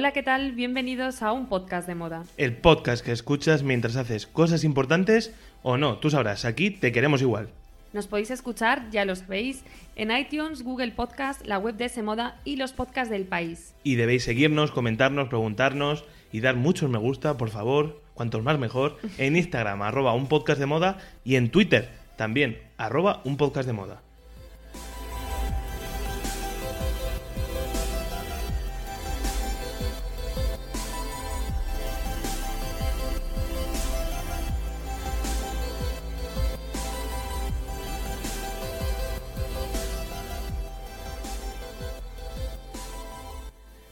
Hola, 0.00 0.12
¿qué 0.12 0.22
tal? 0.22 0.52
Bienvenidos 0.52 1.20
a 1.20 1.30
un 1.30 1.46
podcast 1.46 1.86
de 1.86 1.94
moda. 1.94 2.24
El 2.38 2.56
podcast 2.56 3.04
que 3.04 3.12
escuchas 3.12 3.62
mientras 3.62 3.96
haces 3.96 4.26
cosas 4.26 4.64
importantes 4.64 5.34
o 5.62 5.76
no, 5.76 5.98
tú 5.98 6.08
sabrás, 6.08 6.46
aquí 6.46 6.70
te 6.70 6.90
queremos 6.90 7.20
igual. 7.20 7.50
Nos 7.92 8.06
podéis 8.06 8.30
escuchar, 8.30 8.88
ya 8.90 9.04
lo 9.04 9.14
sabéis, 9.14 9.62
en 9.96 10.10
iTunes, 10.10 10.62
Google 10.62 10.92
Podcast, 10.92 11.44
la 11.44 11.58
web 11.58 11.76
de 11.76 11.84
ese 11.84 12.02
moda 12.02 12.40
y 12.46 12.56
los 12.56 12.72
podcasts 12.72 13.10
del 13.10 13.26
país. 13.26 13.74
Y 13.84 13.96
debéis 13.96 14.24
seguirnos, 14.24 14.70
comentarnos, 14.70 15.28
preguntarnos 15.28 16.06
y 16.32 16.40
dar 16.40 16.56
muchos 16.56 16.88
me 16.88 16.96
gusta, 16.96 17.36
por 17.36 17.50
favor, 17.50 18.00
cuantos 18.14 18.42
más 18.42 18.58
mejor, 18.58 18.96
en 19.18 19.36
Instagram, 19.36 19.82
arroba 19.82 20.14
un 20.14 20.28
podcast 20.28 20.58
de 20.58 20.64
moda 20.64 20.96
y 21.24 21.36
en 21.36 21.50
Twitter 21.50 21.90
también, 22.16 22.58
arroba 22.78 23.20
un 23.24 23.36
podcast 23.36 23.66
de 23.66 23.74
moda. 23.74 24.00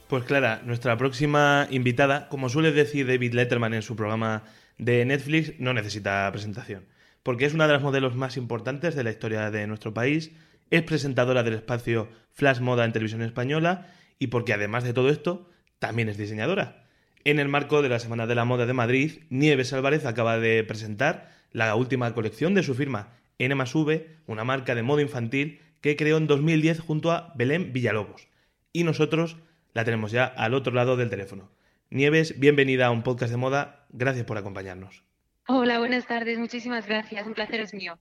Pues 0.09 0.25
Clara, 0.25 0.62
nuestra 0.64 0.97
próxima 0.97 1.67
invitada, 1.70 2.31
como 2.31 2.48
suele 2.48 2.73
decir 2.73 3.06
David 3.06 3.34
Letterman 3.34 3.75
en 3.75 3.83
su 3.83 3.95
programa 3.95 4.42
de 4.78 5.05
Netflix, 5.05 5.61
no 5.61 5.75
necesita 5.75 6.33
presentación, 6.33 6.87
porque 7.23 7.45
es 7.45 7.53
una 7.53 7.67
de 7.67 7.75
las 7.75 7.83
modelos 7.83 8.17
más 8.17 8.39
importantes 8.39 8.95
de 8.95 9.05
la 9.05 9.11
historia 9.11 9.51
de 9.51 9.67
nuestro 9.67 9.92
país, 9.92 10.33
es 10.70 10.83
presentadora 10.83 11.42
del 11.42 11.53
espacio 11.53 12.09
Flash 12.33 12.61
Moda 12.61 12.86
en 12.86 12.92
televisión 12.92 13.20
española 13.20 13.92
y 14.19 14.29
porque 14.29 14.55
además 14.55 14.83
de 14.83 14.95
todo 14.95 15.11
esto, 15.11 15.51
también 15.79 16.09
es 16.09 16.17
diseñadora. 16.17 16.86
En 17.25 17.39
el 17.39 17.48
marco 17.48 17.83
de 17.83 17.91
la 17.91 17.98
Semana 17.98 18.27
de 18.27 18.34
la 18.34 18.47
Moda 18.47 18.64
de 18.64 18.73
Madrid, 18.73 19.25
Nieves 19.29 19.75
Álvarez 19.75 20.06
acaba 20.06 20.39
de 20.39 20.64
presentar 20.64 21.31
la 21.53 21.75
última 21.75 22.14
colección 22.14 22.55
de 22.55 22.62
su 22.62 22.75
firma 22.75 23.11
N 23.39 23.55
V, 23.55 24.17
una 24.27 24.45
marca 24.45 24.75
de 24.75 24.83
moda 24.83 25.03
infantil 25.03 25.61
que 25.83 25.97
creó 25.97 26.17
en 26.17 26.27
2010 26.29 26.81
junto 26.81 27.12
a 27.12 27.34
Belén 27.36 27.75
Villalobos. 27.75 28.29
Y 28.73 28.84
nosotros 28.84 29.36
la 29.78 29.84
tenemos 29.84 30.10
ya 30.10 30.24
al 30.24 30.54
otro 30.54 30.74
lado 30.74 30.96
del 30.96 31.08
teléfono. 31.08 31.52
Nieves, 31.88 32.40
bienvenida 32.40 32.86
a 32.86 32.90
un 32.90 33.04
podcast 33.04 33.30
de 33.30 33.36
moda. 33.36 33.86
Gracias 33.90 34.26
por 34.26 34.36
acompañarnos. 34.36 35.04
Hola, 35.46 35.78
buenas 35.78 36.04
tardes. 36.04 36.36
Muchísimas 36.36 36.88
gracias. 36.88 37.24
Un 37.28 37.34
placer 37.34 37.60
es 37.60 37.72
mío. 37.72 37.96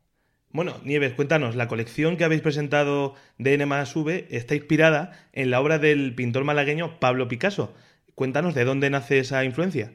Bueno, 0.49 0.73
Nieves, 0.83 1.13
cuéntanos, 1.13 1.55
la 1.55 1.67
colección 1.67 2.17
que 2.17 2.23
habéis 2.23 2.41
presentado 2.41 3.13
de 3.37 3.53
N 3.53 3.65
V 3.67 4.27
está 4.31 4.55
inspirada 4.55 5.29
en 5.33 5.51
la 5.51 5.61
obra 5.61 5.77
del 5.77 6.15
pintor 6.15 6.45
malagueño 6.45 6.99
Pablo 6.99 7.27
Picasso. 7.27 7.75
Cuéntanos 8.15 8.55
de 8.55 8.65
dónde 8.65 8.89
nace 8.89 9.19
esa 9.19 9.43
influencia. 9.43 9.91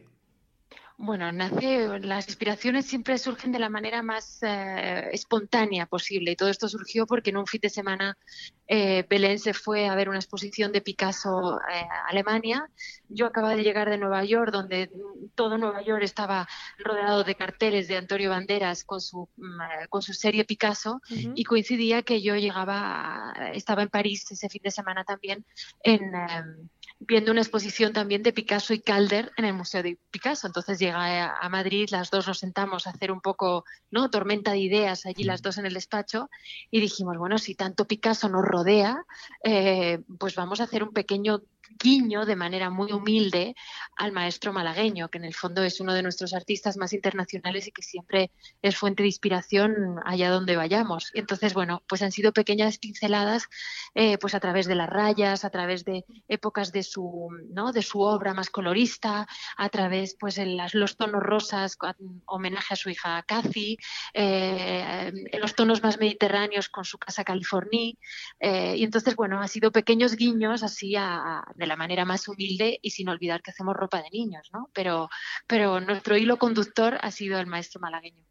Bueno, 1.05 1.33
nace, 1.33 1.99
las 1.99 2.29
inspiraciones 2.29 2.87
siempre 2.87 3.19
surgen 3.19 3.51
de 3.51 3.59
la 3.59 3.69
manera 3.69 4.05
más 4.05 4.39
eh, 4.43 5.09
espontánea 5.11 5.87
posible 5.87 6.31
y 6.31 6.37
todo 6.37 6.49
esto 6.49 6.69
surgió 6.69 7.07
porque 7.07 7.31
en 7.31 7.39
un 7.39 7.47
fin 7.49 7.61
de 7.61 7.71
semana 7.71 8.17
eh, 8.69 9.05
Belén 9.11 9.41
se 9.41 9.53
fue 9.53 9.89
a 9.89 9.97
ver 9.97 10.09
una 10.09 10.21
exposición 10.21 10.71
de 10.71 10.81
Picasso 10.81 11.59
eh, 11.59 11.75
a 11.91 12.09
Alemania. 12.09 12.71
Yo 13.09 13.27
acababa 13.27 13.57
de 13.57 13.65
llegar 13.65 13.91
de 13.91 13.99
Nueva 13.99 14.25
York, 14.25 14.53
donde 14.53 14.93
todo 15.35 15.59
Nueva 15.59 15.83
York 15.83 16.05
estaba 16.05 16.47
rodeado 16.79 17.25
de 17.25 17.35
carteles 17.35 17.89
de 17.89 17.97
Antonio 17.97 18.31
Banderas 18.31 18.85
con 18.85 19.01
su, 19.01 19.29
mm, 19.39 19.89
con 19.89 20.03
su 20.03 20.15
serie 20.15 20.45
Picasso 20.45 21.01
y 21.09 21.43
coincidía 21.43 22.03
que 22.03 22.23
yo 22.23 22.37
llegaba, 22.37 23.35
estaba 23.55 23.83
en 23.83 23.89
París 23.89 24.31
ese 24.31 24.49
fin 24.49 24.63
de 24.63 24.71
semana 24.71 25.03
también 25.03 25.45
en 25.83 26.15
em, 26.15 26.69
viendo 27.07 27.33
una 27.33 27.41
exposición 27.41 27.93
también 27.93 28.23
de 28.23 28.33
Picasso 28.33 28.75
y 28.75 28.81
Calder 28.81 29.33
en 29.37 29.45
el 29.45 29.55
Museo 29.55 29.83
de 29.83 29.99
Picasso. 30.11 30.47
Entonces 30.47 30.79
llega 30.79 31.37
a 31.37 31.49
Madrid, 31.49 31.89
las 31.91 32.11
dos 32.11 32.27
nos 32.27 32.39
sentamos 32.39 32.87
a 32.87 32.91
hacer 32.91 33.11
un 33.13 33.21
poco, 33.21 33.65
¿no? 33.91 34.11
Tormenta 34.11 34.53
de 34.53 34.59
ideas 34.59 35.07
allí 35.07 35.25
las 35.25 35.43
dos 35.43 35.59
en 35.59 35.67
el 35.67 35.75
despacho 35.75 36.31
y 36.71 36.81
dijimos, 36.81 37.19
bueno, 37.19 37.39
si 37.39 37.55
tanto 37.55 37.87
Picasso 37.87 38.29
nos 38.29 38.45
rodea, 38.45 39.05
eh, 39.45 40.01
pues 40.19 40.35
vamos 40.35 40.61
a 40.61 40.65
hacer 40.65 40.83
un 40.83 40.93
pequeño 40.93 41.43
guiño 41.79 42.25
de 42.27 42.37
manera 42.37 42.71
muy 42.71 42.93
humilde 42.93 43.55
al 43.97 44.13
maestro 44.13 44.53
malagueño, 44.53 45.09
que 45.09 45.19
en 45.19 45.25
el 45.25 45.35
fondo 45.35 45.63
es 45.63 45.81
uno 45.81 45.95
de 45.95 46.03
nuestros 46.03 46.35
artistas 46.35 46.77
más 46.77 46.93
internacionales 46.93 47.67
y 47.67 47.73
que 47.73 47.83
siempre 47.83 48.31
es 48.61 48.77
fuente 48.77 49.03
de 49.03 49.09
inspiración 49.09 49.97
allá 50.05 50.31
donde 50.31 50.57
vayamos. 50.57 51.11
Entonces, 51.15 51.55
bueno, 51.55 51.83
pues 51.89 52.03
han 52.03 52.13
sido 52.13 52.33
pequeñas 52.33 52.79
pinceladas 52.79 53.49
eh, 53.95 54.19
pues 54.19 54.35
a 54.35 54.41
través 54.41 54.67
de 54.67 54.75
las 54.75 54.89
rayas, 54.89 55.45
a 55.45 55.51
través 55.51 55.85
de 55.85 56.05
épocas 56.29 56.73
de 56.73 56.83
su, 56.83 57.29
¿no? 57.51 57.73
de 57.73 57.83
su 57.83 58.01
obra 58.01 58.35
más 58.35 58.51
colorista, 58.51 59.27
a 59.57 59.69
través 59.69 60.17
pues 60.19 60.39
en 60.39 60.57
las, 60.57 60.75
los 60.75 60.97
tonos 60.97 61.23
rosas, 61.23 61.77
homenaje 62.27 62.75
a 62.75 62.77
su 62.77 62.91
hija 62.91 63.23
Cathy, 63.23 63.79
eh, 64.15 65.13
en 65.31 65.41
los 65.41 65.55
tonos 65.55 65.83
más 65.83 65.99
mediterráneos 65.99 66.69
con 66.69 66.85
su 66.85 66.99
casa 66.99 67.25
California. 67.25 67.95
Eh, 68.41 68.75
y 68.77 68.85
entonces, 68.85 69.17
bueno, 69.17 69.41
ha 69.41 69.49
sido 69.49 69.73
pequeños 69.73 70.17
guiños 70.17 70.63
así 70.63 70.97
a 70.97 71.45
de 71.63 71.69
la 71.69 71.77
manera 71.77 72.05
más 72.05 72.27
humilde 72.27 72.81
y 72.83 72.91
sin 72.91 73.09
olvidar 73.09 73.41
que 73.41 73.53
hacemos 73.53 73.77
ropa 73.77 74.03
de 74.03 74.11
niños, 74.11 74.51
¿no? 74.53 74.69
Pero, 74.73 75.09
pero 75.47 75.81
nuestro 75.81 76.17
hilo 76.17 76.37
conductor 76.37 76.99
ha 77.01 77.11
sido 77.13 77.39
el 77.39 77.47
maestro 77.47 77.81
malagueño. 77.81 78.25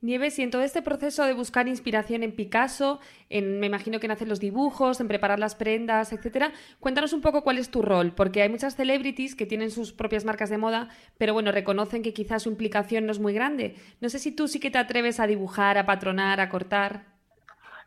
Nieves, 0.00 0.36
y 0.38 0.42
en 0.42 0.50
todo 0.50 0.62
este 0.62 0.82
proceso 0.82 1.24
de 1.24 1.32
buscar 1.32 1.68
inspiración 1.68 2.24
en 2.24 2.34
Picasso, 2.34 2.98
en, 3.30 3.60
me 3.60 3.66
imagino 3.66 4.00
que 4.00 4.06
en 4.06 4.10
hacer 4.10 4.26
los 4.26 4.40
dibujos, 4.40 5.00
en 5.00 5.06
preparar 5.06 5.38
las 5.38 5.54
prendas, 5.54 6.12
etcétera, 6.12 6.52
cuéntanos 6.80 7.12
un 7.12 7.20
poco 7.20 7.44
cuál 7.44 7.58
es 7.58 7.70
tu 7.70 7.82
rol, 7.82 8.12
porque 8.12 8.42
hay 8.42 8.48
muchas 8.48 8.74
celebrities 8.74 9.36
que 9.36 9.46
tienen 9.46 9.70
sus 9.70 9.92
propias 9.92 10.24
marcas 10.24 10.50
de 10.50 10.58
moda, 10.58 10.88
pero 11.18 11.34
bueno, 11.34 11.52
reconocen 11.52 12.02
que 12.02 12.12
quizás 12.12 12.42
su 12.42 12.48
implicación 12.48 13.06
no 13.06 13.12
es 13.12 13.20
muy 13.20 13.32
grande. 13.32 13.76
No 14.00 14.08
sé 14.08 14.18
si 14.18 14.32
tú 14.32 14.48
sí 14.48 14.58
que 14.58 14.72
te 14.72 14.78
atreves 14.78 15.20
a 15.20 15.28
dibujar, 15.28 15.78
a 15.78 15.86
patronar, 15.86 16.40
a 16.40 16.48
cortar. 16.48 17.11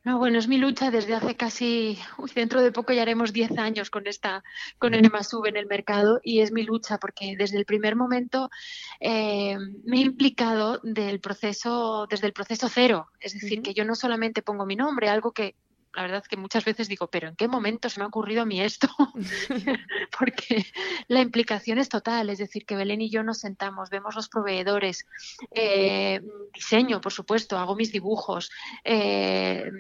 No, 0.06 0.20
bueno, 0.20 0.38
es 0.38 0.48
mi 0.48 0.60
lucha 0.60 0.92
desde 0.92 1.16
hace 1.16 1.36
casi, 1.36 1.98
uy, 2.20 2.30
dentro 2.36 2.62
de 2.62 2.72
poco 2.72 2.94
ya 2.94 3.02
haremos 3.02 3.34
10 3.34 3.58
años 3.58 3.90
con 3.90 4.06
esta, 4.06 4.44
con 4.78 4.94
el 4.94 5.02
V 5.12 5.50
en 5.50 5.58
el 5.58 5.66
mercado 5.66 6.20
y 6.24 6.42
es 6.42 6.52
mi 6.52 6.62
lucha 6.62 7.00
porque 7.00 7.36
desde 7.36 7.58
el 7.58 7.66
primer 7.66 7.96
momento 7.96 8.52
eh, 9.00 9.58
me 9.84 9.98
he 9.98 10.02
implicado 10.02 10.80
del 10.84 11.20
proceso, 11.20 12.06
desde 12.08 12.28
el 12.28 12.34
proceso 12.34 12.70
cero. 12.70 13.08
Es 13.20 13.34
decir, 13.34 13.64
que 13.64 13.74
yo 13.74 13.84
no 13.84 13.96
solamente 13.96 14.44
pongo 14.44 14.68
mi 14.68 14.76
nombre, 14.76 15.10
algo 15.10 15.32
que 15.32 15.56
la 15.96 16.02
verdad 16.02 16.22
es 16.22 16.28
que 16.28 16.36
muchas 16.36 16.66
veces 16.66 16.90
digo, 16.90 17.08
pero 17.08 17.30
¿en 17.30 17.36
qué 17.36 17.48
momento 17.48 17.90
se 17.90 18.00
me 18.00 18.04
ha 18.04 18.08
ocurrido 18.08 18.42
a 18.42 18.46
mí 18.46 18.62
esto? 18.62 18.88
Porque 20.20 20.66
la 21.08 21.22
implicación 21.22 21.78
es 21.78 21.88
total, 21.88 22.30
es 22.30 22.38
decir, 22.38 22.66
que 22.66 22.76
Belén 22.76 23.02
y 23.02 23.10
yo 23.10 23.24
nos 23.24 23.40
sentamos, 23.40 23.90
vemos 23.90 24.16
los 24.16 24.28
proveedores, 24.28 25.06
eh, 25.52 26.22
diseño, 26.54 27.00
por 27.00 27.14
supuesto, 27.14 27.58
hago 27.58 27.76
mis 27.76 27.92
dibujos, 27.92 28.52
eh, 28.84 29.72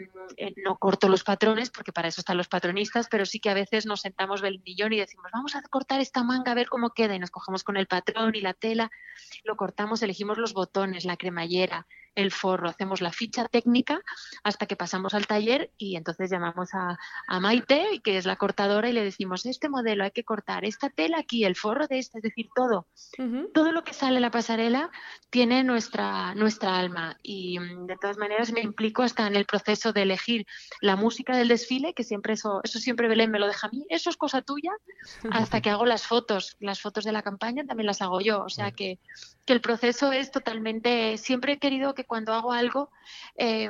no 0.64 0.78
corto 0.78 1.10
los 1.10 1.24
patrones, 1.24 1.70
porque 1.70 1.92
para 1.92 2.08
eso 2.08 2.22
están 2.22 2.38
los 2.38 2.48
patronistas, 2.48 3.08
pero 3.10 3.26
sí 3.26 3.40
que 3.40 3.50
a 3.50 3.54
veces 3.54 3.86
nos 3.86 4.02
sentamos 4.02 4.42
Belén 4.42 4.62
y 4.64 4.76
yo 4.76 4.88
y 4.88 4.98
decimos, 4.98 5.32
vamos 5.34 5.56
a 5.56 5.62
cortar 5.64 6.00
esta 6.00 6.24
manga 6.24 6.54
a 6.54 6.56
ver 6.56 6.70
cómo 6.70 6.92
queda, 6.92 7.16
y 7.16 7.20
nos 7.20 7.32
cogemos 7.32 7.64
con 7.64 7.76
el 7.76 7.88
patrón 7.88 8.36
y 8.36 8.42
la 8.42 8.54
tela, 8.54 8.90
lo 9.44 9.58
cortamos, 9.58 10.02
elegimos 10.02 10.38
los 10.38 10.54
botones, 10.54 11.04
la 11.04 11.18
cremallera, 11.18 11.88
el 12.16 12.32
forro, 12.32 12.70
hacemos 12.70 13.02
la 13.02 13.12
ficha 13.12 13.46
técnica 13.48 14.02
hasta 14.44 14.66
que 14.66 14.76
pasamos 14.76 15.14
al 15.14 15.28
taller 15.28 15.72
y 15.78 15.96
entonces 15.96 16.32
llamamos 16.32 16.70
a, 16.74 16.98
Maite, 17.40 18.02
que 18.04 18.18
es 18.18 18.26
la 18.26 18.38
cortadora, 18.38 18.90
y 18.90 18.94
le 18.94 19.04
decimos, 19.04 19.46
este 19.46 19.70
modelo 19.70 20.04
hay 20.04 20.12
que 20.12 20.24
cortar, 20.24 20.66
esta 20.66 20.90
tela 20.90 21.20
aquí, 21.20 21.44
el 21.44 21.56
forro 21.56 21.88
de 21.88 22.00
esta, 22.00 22.18
es 22.18 22.24
decir, 22.24 22.48
todo. 22.56 22.88
Todo 23.54 23.72
lo 23.72 23.84
que 23.84 23.94
sale 23.94 24.16
en 24.18 24.22
la 24.22 24.32
pasarela 24.32 24.90
tiene 25.30 25.64
nuestra, 25.64 26.34
nuestra 26.36 26.78
alma 26.78 27.18
y 27.22 27.60
mm, 27.60 27.86
de 27.88 27.98
todas 27.98 28.18
maneras 28.18 28.52
me 28.52 28.62
implico 28.62 29.04
hasta 29.04 29.28
en 29.28 29.36
el 29.36 29.46
proceso 29.46 29.94
de 29.94 30.04
elegir 30.04 30.46
la 30.82 30.96
música 30.96 31.36
del 31.38 31.48
desfile, 31.50 31.94
que 31.94 32.04
siempre 32.04 32.34
eso, 32.34 32.62
eso 32.64 32.80
siempre 32.80 33.08
Belén 33.08 33.32
me 33.32 33.40
lo 33.40 33.48
deja 33.48 33.68
a 33.68 33.70
mí, 33.72 33.86
eso 33.90 34.10
es 34.10 34.18
cosa 34.18 34.42
tuya, 34.42 34.72
hasta 35.32 35.62
que 35.62 35.70
hago 35.70 35.86
las 35.86 36.08
fotos, 36.08 36.56
las 36.60 36.82
fotos 36.82 37.04
de 37.04 37.12
la 37.12 37.22
campaña 37.22 37.66
también 37.66 37.88
las 37.88 38.02
hago 38.02 38.22
yo, 38.22 38.44
o 38.44 38.50
sea 38.50 38.72
que, 38.72 39.00
que 39.46 39.54
el 39.54 39.62
proceso 39.62 40.12
es 40.12 40.32
totalmente, 40.32 41.18
siempre 41.18 41.54
he 41.54 41.58
querido 41.60 41.94
que 41.94 42.06
cuando 42.06 42.34
hago 42.34 42.52
algo 42.52 42.90
eh, 43.38 43.70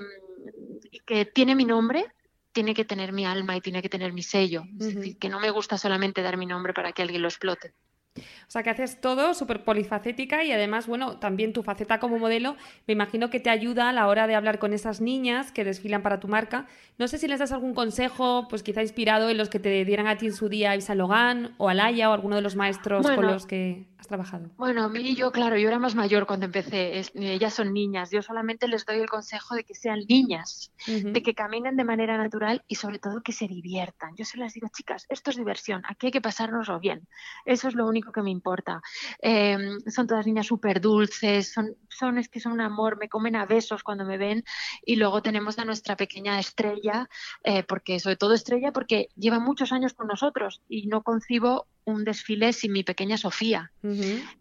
que 1.06 1.25
tiene 1.25 1.56
mi 1.56 1.66
nombre, 1.66 2.06
tiene 2.54 2.74
que 2.74 2.86
tener 2.86 3.12
mi 3.12 3.25
alma 3.25 3.57
y 3.57 3.62
tiene 3.62 3.81
que 3.81 3.89
tener 3.89 4.13
mi 4.13 4.24
sello. 4.24 4.63
Es 4.80 4.95
decir, 4.95 5.18
que 5.18 5.27
no 5.27 5.42
me 5.42 5.50
gusta 5.50 5.77
solamente 5.77 6.22
dar 6.22 6.38
mi 6.38 6.45
nombre 6.45 6.74
para 6.74 6.94
que 6.94 7.01
alguien 7.01 7.22
lo 7.22 7.27
explote. 7.27 7.74
O 8.18 8.22
sea, 8.48 8.63
que 8.63 8.69
haces 8.69 9.01
todo 9.01 9.33
súper 9.33 9.66
polifacética 9.66 10.45
y 10.45 10.54
además, 10.54 10.88
bueno, 10.88 11.19
también 11.19 11.51
tu 11.51 11.63
faceta 11.63 12.00
como 12.00 12.18
modelo, 12.18 12.56
me 12.88 12.94
imagino 12.94 13.30
que 13.30 13.42
te 13.42 13.50
ayuda 13.50 13.89
a 13.89 13.92
la 13.92 14.07
hora 14.07 14.25
de 14.25 14.36
hablar 14.36 14.57
con 14.57 14.71
esas 14.71 15.01
niñas 15.01 15.51
que 15.51 15.66
desfilan 15.66 16.01
para 16.01 16.21
tu 16.21 16.30
marca. 16.30 16.68
No 16.98 17.10
sé 17.10 17.18
si 17.18 17.28
les 17.28 17.39
das 17.39 17.51
algún 17.51 17.74
consejo, 17.74 18.48
pues 18.48 18.63
quizá 18.63 18.81
inspirado 18.81 19.30
en 19.30 19.38
los 19.38 19.50
que 19.50 19.60
te 19.60 19.83
dieran 19.83 20.07
a 20.07 20.18
ti 20.18 20.28
en 20.28 20.33
su 20.33 20.48
día 20.48 20.78
Isa 20.78 20.95
Logan 20.95 21.56
o 21.57 21.68
Alaya 21.68 22.10
o 22.10 22.13
alguno 22.13 22.38
de 22.38 22.42
los 22.42 22.56
maestros 22.56 23.06
con 23.06 23.28
los 23.28 23.45
que 23.45 23.86
has 24.06 24.07
trabajado. 24.07 24.52
Bueno, 24.57 24.84
a 24.84 24.90
mí 24.90 25.16
yo, 25.16 25.31
claro, 25.31 25.57
yo 25.57 25.68
era 25.68 25.80
más 25.80 25.96
mayor 25.96 26.25
cuando 26.25 26.46
empecé, 26.46 27.02
ellas 27.16 27.54
son 27.54 27.74
niñas, 27.74 28.12
yo 28.12 28.22
solamente 28.22 28.68
les 28.68 28.86
doy 28.86 29.00
el 29.00 29.10
consejo 29.10 29.56
de 29.56 29.63
que 29.63 29.74
sean 29.74 30.00
niñas, 30.07 30.72
de 30.86 31.24
que 31.24 31.34
caminen 31.34 31.75
de 31.75 31.84
manera 31.84 32.18
natural 32.18 32.63
y 32.68 32.75
sobre 32.75 33.00
todo 33.00 33.22
que 33.22 33.31
se 33.31 33.48
diviertan. 33.48 34.16
Yo 34.16 34.25
se 34.25 34.38
las 34.38 34.54
digo, 34.54 34.68
chicas, 34.74 35.06
esto 35.10 35.31
es 35.31 35.38
diversión, 35.38 35.81
aquí 35.88 36.07
hay 36.07 36.12
que 36.12 36.22
pasárnoslo 36.22 36.80
bien. 36.80 37.07
Eso 37.46 37.68
es 37.68 37.75
lo 37.75 37.88
único 37.88 38.12
que 38.12 38.22
me 38.22 38.30
importa. 38.30 38.81
Em, 39.19 39.80
son 39.88 40.07
todas 40.07 40.25
niñas 40.25 40.48
súper 40.48 40.80
dulces, 40.80 41.52
son, 41.52 41.75
son, 41.90 42.18
es 42.18 42.30
que 42.30 42.40
son 42.40 42.54
un 42.54 42.62
amor, 42.62 42.98
me 42.98 43.10
comen 43.10 43.36
a 43.36 43.46
besos 43.46 43.84
cuando 43.84 44.06
me 44.06 44.18
ven. 44.18 44.44
Y 44.86 44.98
luego 44.98 45.22
tenemos 45.22 45.57
a 45.57 45.66
nuestra 45.66 45.96
pequeña 45.96 46.40
estrella, 46.40 47.10
eh, 47.44 47.63
porque 47.63 48.00
sobre 48.00 48.18
todo 48.18 48.34
estrella, 48.34 48.72
porque 48.72 49.10
lleva 49.16 49.40
muchos 49.40 49.72
años 49.72 49.94
con 49.94 50.07
nosotros 50.07 50.62
y 50.68 50.88
no 50.88 51.02
concibo 51.02 51.68
un 51.85 52.03
desfile 52.03 52.51
sin 52.53 52.71
mi 52.71 52.83
pequeña 52.83 53.17
Sofía. 53.17 53.71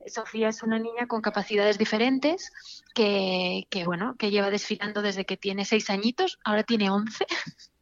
Sofía 0.07 0.49
es 0.49 0.63
una 0.63 0.79
niña 0.79 1.07
con 1.07 1.23
capacidades 1.23 1.79
diferentes 1.79 2.53
que, 2.95 3.67
que, 3.71 3.85
bueno, 3.85 4.17
que 4.19 4.31
lleva 4.31 4.51
desfilando 4.51 5.03
desde 5.03 5.25
que 5.25 5.37
tiene 5.37 5.65
seis 5.65 5.91
añitos, 5.91 6.39
ahora 6.45 6.65
tiene 6.65 6.91
once. 6.91 7.27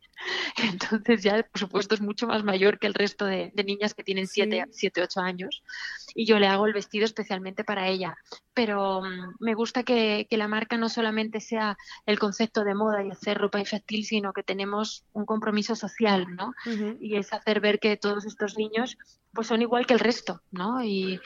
Entonces 0.62 1.22
ya, 1.22 1.42
por 1.42 1.58
supuesto, 1.58 1.94
es 1.94 2.00
mucho 2.00 2.26
más 2.26 2.44
mayor 2.44 2.78
que 2.78 2.86
el 2.86 2.94
resto 2.94 3.24
de, 3.24 3.52
niñas 3.64 3.94
que 3.94 4.04
tienen 4.04 4.26
7, 4.26 4.66
8 5.02 5.20
años. 5.20 5.62
Y 6.14 6.26
yo 6.26 6.38
le 6.38 6.46
hago 6.46 6.66
el 6.66 6.72
vestido 6.72 7.04
especialmente 7.04 7.64
para 7.64 7.88
ella. 7.88 8.16
Pero 8.54 9.02
mm, 9.02 9.36
me 9.40 9.54
gusta 9.54 9.82
que, 9.82 10.26
la 10.30 10.48
marca 10.48 10.76
no 10.76 10.88
solamente 10.88 11.40
sea 11.40 11.76
el 12.06 12.18
concepto 12.18 12.64
de 12.64 12.74
moda 12.74 13.04
y 13.04 13.10
hacer 13.10 13.38
ropa 13.38 13.60
infantil, 13.60 14.04
sino 14.04 14.32
que 14.32 14.42
tenemos 14.42 15.04
un 15.12 15.24
compromiso 15.24 15.76
social, 15.76 16.26
¿no? 16.34 16.52
Y 17.00 17.16
es 17.16 17.32
hacer 17.32 17.60
ver 17.60 17.78
que 17.78 17.96
todos 17.96 18.24
estos 18.24 18.56
niños 18.56 18.96
pues 19.32 19.46
son 19.46 19.62
igual 19.62 19.86
que 19.86 19.94
el 19.94 20.00
resto, 20.00 20.42
¿no? 20.50 20.82
Y, 20.84 21.20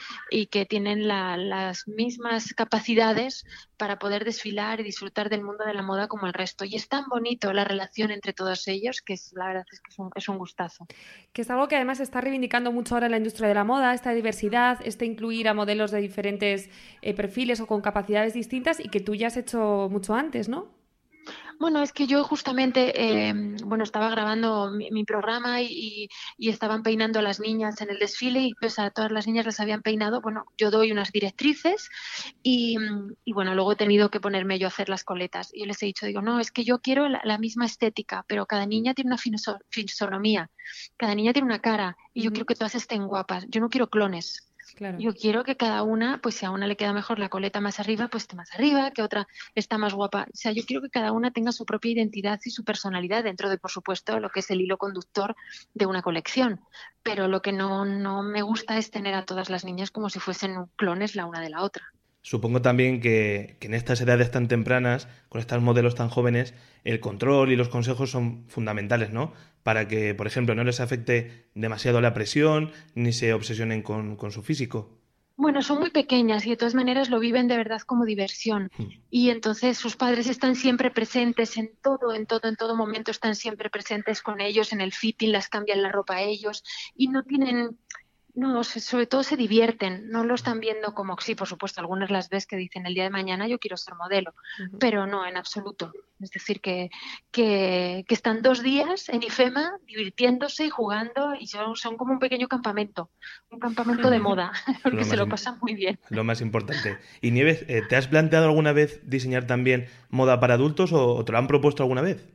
que 0.49 0.65
tienen 0.65 1.07
las 1.07 1.87
mismas 1.87 2.53
capacidades 2.53 3.45
para 3.75 3.99
poder 3.99 4.23
desfilar 4.23 4.79
y 4.79 4.83
disfrutar 4.83 5.29
del 5.29 5.43
mundo 5.43 5.65
de 5.65 5.73
la 5.73 5.81
moda 5.81 6.07
como 6.07 6.25
el 6.27 6.33
resto. 6.33 6.63
Y 6.63 6.75
es 6.75 6.87
tan 6.87 7.05
bonito 7.09 7.51
la 7.53 7.63
relación 7.63 8.11
entre 8.11 8.33
todos 8.33 8.67
ellos 8.67 9.01
que 9.01 9.13
es, 9.13 9.33
la 9.33 9.47
verdad 9.47 9.65
es 9.71 9.81
que 9.81 9.91
es 10.15 10.29
un, 10.29 10.37
gustazo. 10.37 10.87
Que 11.33 11.41
es 11.41 11.49
algo 11.49 11.67
que 11.67 11.75
además 11.75 11.99
está 11.99 12.21
reivindicando 12.21 12.71
mucho 12.71 12.95
ahora 12.95 13.07
en 13.07 13.11
la 13.11 13.17
industria 13.17 13.47
de 13.49 13.55
la 13.55 13.63
moda, 13.63 13.93
esta 13.93 14.11
diversidad, 14.11 14.79
este 14.83 15.05
incluir 15.05 15.47
a 15.49 15.53
modelos 15.53 15.91
de 15.91 15.99
diferentes 15.99 16.69
eh, 17.01 17.13
perfiles 17.13 17.59
o 17.59 17.67
con 17.67 17.81
capacidades 17.81 18.33
distintas 18.33 18.79
y 18.79 18.89
que 18.89 18.99
tú 18.99 19.15
ya 19.15 19.27
has 19.27 19.37
hecho 19.37 19.89
mucho 19.91 20.15
antes, 20.15 20.47
¿no? 20.47 20.76
Bueno, 21.59 21.81
es 21.81 21.91
que 21.91 22.05
yo 22.05 22.23
justamente, 22.23 22.93
eh, 22.95 23.33
bueno, 23.65 23.83
estaba 23.83 24.09
grabando 24.11 24.71
mi, 24.71 25.03
programa 25.05 25.61
y, 25.61 26.07
estaban 26.37 26.83
peinando 26.83 27.19
a 27.19 27.23
las 27.23 27.39
niñas 27.39 27.81
en 27.81 27.89
el 27.89 27.97
desfile 27.97 28.41
y 28.41 28.53
pues 28.53 28.77
a 28.77 28.91
todas 28.91 29.11
las 29.11 29.25
niñas 29.25 29.45
las 29.47 29.59
habían 29.59 29.81
peinado. 29.81 30.21
Bueno, 30.21 30.45
yo 30.57 30.69
doy 30.69 30.91
unas 30.91 31.11
directrices 31.11 31.89
y, 32.43 32.77
bueno, 33.33 33.55
luego 33.55 33.71
he 33.71 33.75
tenido 33.75 34.09
que 34.11 34.19
ponerme 34.19 34.59
yo 34.59 34.67
a 34.67 34.69
hacer 34.69 34.87
las 34.89 35.03
coletas. 35.03 35.49
Y 35.53 35.65
les 35.65 35.81
he 35.81 35.87
dicho, 35.87 36.05
digo, 36.05 36.21
no, 36.21 36.39
es 36.39 36.51
que 36.51 36.63
yo 36.63 36.79
quiero 36.79 37.09
la, 37.09 37.37
misma 37.39 37.65
estética, 37.65 38.23
pero 38.27 38.45
cada 38.45 38.65
niña 38.65 38.93
tiene 38.93 39.09
una 39.09 39.61
fisonomía, 39.69 40.49
cada 40.95 41.15
niña 41.15 41.33
tiene 41.33 41.47
una 41.47 41.59
cara 41.59 41.97
y 42.13 42.23
yo 42.23 42.31
quiero 42.31 42.45
que 42.45 42.55
todas 42.55 42.75
estén 42.75 43.07
guapas. 43.07 43.45
Yo 43.49 43.61
no 43.61 43.69
quiero 43.69 43.89
clones. 43.89 44.46
Yo 44.99 45.13
quiero 45.13 45.43
que 45.43 45.55
cada 45.55 45.83
una, 45.83 46.19
pues 46.21 46.35
si 46.35 46.45
a 46.45 46.51
una 46.51 46.67
le 46.67 46.75
queda 46.75 46.93
mejor 46.93 47.19
la 47.19 47.29
coleta 47.29 47.61
más 47.61 47.79
arriba, 47.79 48.07
pues 48.09 48.23
esté 48.23 48.35
más 48.35 48.53
arriba, 48.53 48.91
que 48.91 49.01
otra 49.01 49.27
está 49.55 49.77
más 49.77 49.93
guapa. 49.93 50.27
O 50.31 50.35
sea, 50.35 50.51
yo 50.51 50.63
quiero 50.65 50.81
que 50.81 50.89
cada 50.89 51.11
una 51.11 51.31
tenga 51.31 51.51
su 51.51 51.65
propia 51.65 51.91
identidad 51.91 52.39
y 52.43 52.49
su 52.49 52.63
personalidad 52.63 53.23
dentro 53.23 53.49
de, 53.49 53.57
por 53.57 53.71
supuesto, 53.71 54.19
lo 54.19 54.29
que 54.29 54.41
es 54.41 54.51
el 54.51 54.61
hilo 54.61 54.77
conductor 54.77 55.35
de 55.73 55.85
una 55.85 56.01
colección. 56.01 56.59
Pero 57.03 57.27
lo 57.27 57.41
que 57.41 57.51
no, 57.51 57.85
no 57.85 58.23
me 58.23 58.41
gusta 58.41 58.77
es 58.77 58.91
tener 58.91 59.13
a 59.13 59.25
todas 59.25 59.49
las 59.49 59.63
niñas 59.63 59.91
como 59.91 60.09
si 60.09 60.19
fuesen 60.19 60.65
clones 60.75 61.15
la 61.15 61.25
una 61.25 61.41
de 61.41 61.49
la 61.49 61.63
otra. 61.63 61.83
Supongo 62.27 62.61
también 62.61 62.99
que, 62.99 63.55
en 63.61 63.73
estas 63.73 64.01
edades 64.01 64.31
tan 64.31 64.49
tempranas, 64.49 65.07
con 65.29 65.39
estos 65.39 65.61
modelos 65.61 65.95
tan 65.95 66.09
jóvenes, 66.09 66.53
el 66.83 66.99
control 66.99 67.53
y 67.53 67.55
los 67.55 67.69
consejos 67.69 68.11
son 68.11 68.43
fundamentales, 68.49 69.11
¿no? 69.11 69.31
Para 69.67 69.85
que, 69.85 70.15
por 70.15 70.27
ejemplo, 70.27 70.55
no 70.55 70.63
les 70.63 70.79
afecte 70.79 71.49
demasiado 71.53 71.99
la 71.99 72.13
presión 72.13 72.71
ni 72.95 73.11
se 73.11 73.33
obsesionen 73.33 73.81
con, 73.81 74.31
su 74.31 74.41
físico. 74.41 74.97
Bueno, 75.35 75.61
son 75.61 75.79
muy 75.79 75.89
pequeñas 75.89 76.45
y 76.45 76.51
de 76.51 76.55
todas 76.55 76.73
maneras 76.73 77.09
lo 77.09 77.19
viven 77.19 77.49
de 77.49 77.57
verdad 77.57 77.81
como 77.81 78.05
diversión. 78.05 78.71
Hmm. 78.77 78.85
Y 79.09 79.29
entonces 79.29 79.77
sus 79.77 79.97
padres 79.97 80.27
están 80.27 80.55
siempre 80.55 80.89
presentes 80.89 81.57
en 81.57 81.71
todo, 81.83 82.13
en 82.13 82.25
todo, 82.25 82.47
en 82.47 82.55
todo 82.55 82.77
momento 82.77 83.11
están 83.11 83.35
siempre 83.35 83.69
presentes 83.69 84.21
con 84.21 84.39
ellos, 84.39 84.71
en 84.71 84.79
el 84.79 84.93
fitting, 84.93 85.33
las 85.33 85.49
cambian 85.49 85.83
la 85.83 85.91
ropa 85.91 86.15
a 86.15 86.21
ellos 86.21 86.63
y 86.95 87.09
no 87.09 87.23
tienen 87.23 87.77
no, 88.37 88.63
sobre 88.63 89.07
todo 89.07 89.23
se 89.23 89.35
divierten, 89.35 90.09
no 90.09 90.23
lo 90.23 90.35
están 90.35 90.59
viendo 90.59 90.93
como, 90.93 91.17
sí, 91.19 91.33
por 91.33 91.47
supuesto, 91.47 91.81
algunas 91.81 92.11
las 92.11 92.29
ves 92.29 92.45
que 92.45 92.55
dicen 92.55 92.85
el 92.85 92.93
día 92.93 93.03
de 93.05 93.09
mañana 93.09 93.47
yo 93.47 93.57
quiero 93.57 93.77
ser 93.77 93.95
modelo, 93.95 94.35
pero 94.79 95.07
no, 95.07 95.25
en 95.25 95.37
absoluto. 95.37 95.91
Es 96.19 96.29
decir, 96.29 96.61
que, 96.61 96.91
que, 97.31 98.05
están 98.07 98.43
dos 98.43 98.61
días 98.61 99.09
en 99.09 99.23
IFEMA 99.23 99.79
divirtiéndose 99.87 100.65
y 100.65 100.69
jugando 100.69 101.33
y 101.39 101.47
son, 101.47 101.75
son 101.75 101.97
como 101.97 102.13
un 102.13 102.19
pequeño 102.19 102.47
campamento, 102.47 103.09
un 103.49 103.59
campamento 103.59 104.11
de 104.11 104.19
moda, 104.19 104.51
porque 104.83 105.03
se 105.03 105.17
lo 105.17 105.27
pasan 105.27 105.57
muy 105.59 105.73
bien. 105.73 105.99
Lo 106.09 106.23
más 106.23 106.39
importante. 106.39 106.99
Y 107.21 107.31
Nieves, 107.31 107.65
eh, 107.67 107.81
¿te 107.89 107.95
has 107.95 108.07
planteado 108.07 108.45
alguna 108.45 108.71
vez 108.71 109.01
diseñar 109.03 109.47
también 109.47 109.87
moda 110.09 110.39
para 110.39 110.53
adultos 110.53 110.93
o 110.93 111.25
te 111.25 111.31
lo 111.31 111.39
han 111.39 111.47
propuesto 111.47 111.81
alguna 111.81 112.03
vez? 112.03 112.27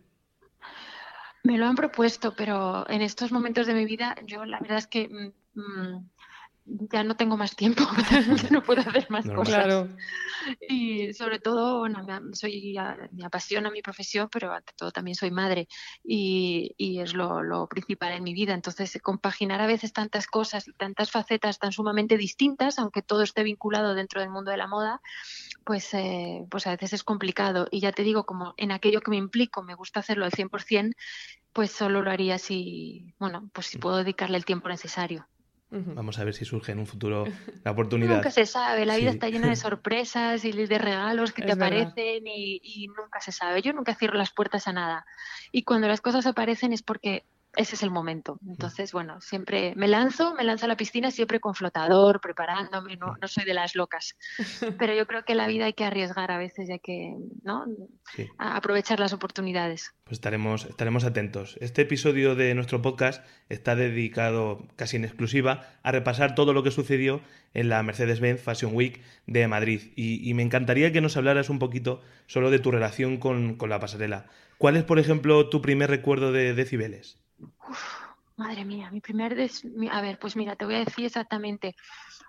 Me 1.45 1.59
lo 1.59 1.67
han 1.67 1.77
propuesto, 1.77 2.35
pero 2.37 2.89
en 2.89 3.03
estos 3.03 3.31
momentos 3.31 3.69
de 3.69 3.75
mi 3.75 3.85
vida 3.85 4.17
yo 4.27 4.45
la 4.45 4.59
verdad 4.59 4.79
es 4.79 4.87
que 4.89 5.33
mm, 5.55 5.99
ya 6.65 7.03
no 7.03 7.17
tengo 7.17 7.37
más 7.37 7.57
tiempo, 7.57 7.83
no 8.51 8.63
puedo 8.63 8.81
hacer 8.83 9.11
más 9.11 9.29
cosas. 9.29 9.89
Y 10.69 11.13
sobre 11.13 11.39
todo, 11.39 11.81
bueno, 11.81 12.05
me, 12.05 12.35
soy, 12.35 12.77
me 13.13 13.25
apasiona 13.25 13.71
mi 13.71 13.83
profesión, 13.83 14.29
pero 14.31 14.53
ante 14.53 14.73
todo 14.77 14.93
también 14.93 15.15
soy 15.17 15.31
madre 15.31 15.69
y, 16.05 16.75
y 16.77 17.01
es 17.01 17.15
lo, 17.15 17.43
lo, 17.43 17.67
principal 17.67 18.13
en 18.13 18.23
mi 18.23 18.33
vida. 18.33 18.55
Entonces, 18.55 18.97
compaginar 19.03 19.61
a 19.61 19.67
veces 19.67 19.93
tantas 19.93 20.27
cosas 20.27 20.69
y 20.69 20.73
tantas 20.73 21.11
facetas 21.11 21.59
tan 21.59 21.73
sumamente 21.73 22.17
distintas, 22.17 22.79
aunque 22.79 23.03
todo 23.03 23.23
esté 23.23 23.43
vinculado 23.43 23.95
dentro 23.95 24.21
del 24.21 24.31
mundo 24.31 24.51
de 24.51 24.57
la 24.57 24.69
moda, 24.69 25.01
pues, 25.65 25.93
eh, 25.95 26.45
pues 26.51 26.67
a 26.67 26.71
veces 26.71 26.93
es 26.93 27.03
complicado. 27.03 27.67
Y 27.71 27.81
ya 27.81 27.93
te 27.93 28.03
digo, 28.05 28.25
como 28.25 28.55
en 28.57 28.71
aquello 28.73 29.01
que 29.01 29.11
me 29.11 29.17
implico 29.17 29.63
me 29.63 29.75
gusta 29.75 30.01
hacerlo 30.01 30.25
al 30.25 30.33
100%, 30.33 30.95
pues 31.53 31.71
solo 31.71 32.03
lo 32.03 32.11
haría 32.11 32.39
si, 32.39 33.15
bueno, 33.19 33.51
pues 33.53 33.67
si 33.67 33.79
mm. 33.79 33.81
puedo 33.81 33.97
dedicarle 33.99 34.39
el 34.39 34.45
tiempo 34.45 34.69
necesario. 34.69 35.27
Vamos 35.73 36.19
a 36.19 36.25
ver 36.25 36.35
si 36.35 36.45
surge 36.45 36.73
en 36.73 36.79
un 36.79 36.87
futuro 36.87 37.25
la 37.65 37.71
oportunidad. 37.71 38.17
Nunca 38.17 38.31
se 38.31 38.45
sabe, 38.45 38.85
la 38.85 38.97
vida 38.97 39.11
está 39.11 39.31
llena 39.31 39.49
de 39.49 39.57
sorpresas 39.57 40.45
y 40.45 40.53
de 40.53 40.79
regalos 40.79 41.33
que 41.33 41.43
te 41.43 41.53
aparecen 41.53 42.27
y, 42.27 42.61
y, 42.63 42.89
nunca 42.89 43.21
se 43.21 43.33
sabe. 43.33 43.63
Yo 43.63 43.73
nunca 43.73 43.95
cierro 43.95 44.19
las 44.19 44.33
puertas 44.33 44.69
a 44.69 44.73
nada. 44.73 45.07
Y 45.51 45.65
cuando 45.65 45.89
las 45.89 46.03
cosas 46.03 46.27
aparecen 46.27 46.73
es 46.73 46.83
porque 46.83 47.25
ese 47.57 47.75
es 47.75 47.83
el 47.83 47.91
momento. 47.91 48.39
Entonces, 48.47 48.93
bueno, 48.93 49.21
siempre 49.21 49.75
me 49.77 49.87
lanzo, 49.87 50.35
me 50.35 50.45
lanzo 50.45 50.65
a 50.65 50.69
la 50.69 50.77
piscina 50.77 51.11
siempre 51.11 51.39
con 51.39 51.55
flotador, 51.55 52.21
preparándome, 52.21 52.97
no, 52.97 53.15
no 53.21 53.29
soy 53.29 53.45
de 53.45 53.53
las 53.53 53.75
locas. 53.75 54.17
Pero 54.79 54.95
yo 54.95 55.07
creo 55.07 55.25
que 55.25 55.35
la 55.35 55.47
vida 55.47 55.67
hay 55.67 55.75
que 55.75 55.85
arriesgar 55.85 56.31
a 56.31 56.39
veces, 56.39 56.71
hay 56.71 56.81
que 56.81 57.15
¿no? 57.43 57.67
aprovechar 58.39 59.01
las 59.01 59.13
oportunidades. 59.13 59.95
Pues 60.05 60.17
estaremos, 60.17 60.65
estaremos 60.65 61.05
atentos. 61.05 61.59
Este 61.61 61.83
episodio 61.83 62.35
de 62.35 62.55
nuestro 62.55 62.81
podcast 62.81 63.25
está 63.49 63.77
dedicado 63.77 64.67
casi 64.77 64.97
en 64.97 65.05
exclusiva 65.05 65.69
a 65.83 65.93
repasar 65.93 66.35
todo 66.35 66.53
lo 66.55 66.63
que 66.63 66.71
sucedió 66.71 67.21
en 67.55 67.69
la 67.69 67.83
Mercedes-Benz 67.83 68.41
Fashion 68.41 68.75
Week 68.75 69.03
de 69.27 69.47
Madrid. 69.47 69.93
Y, 69.95 70.33
me 70.33 70.43
encantaría 70.43 70.93
que 70.93 71.03
nos 71.03 71.17
hablaras 71.19 71.51
un 71.51 71.59
poquito 71.59 72.01
solo 72.27 72.51
de 72.51 72.59
tu 72.59 72.71
relación 72.71 73.19
con, 73.19 73.59
la 73.69 73.79
pasarela. 73.79 74.27
¿Cuál 74.57 74.77
es, 74.77 74.85
por 74.85 74.99
ejemplo, 74.99 75.49
tu 75.49 75.61
primer 75.61 75.91
recuerdo 75.91 76.33
de, 76.33 76.55
de 76.55 76.65
Madre 78.37 78.65
mía, 78.65 78.91
mi 78.91 79.01
primer... 79.01 79.37
A 79.91 80.01
ver, 80.01 80.19
pues 80.19 80.37
mira, 80.37 80.57
te 80.57 80.65
voy 80.65 80.75
a 80.77 80.85
decir 80.85 81.05
exactamente. 81.05 81.77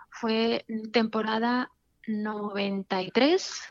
Fue 0.10 0.66
temporada 0.92 1.72
93. 2.08 3.62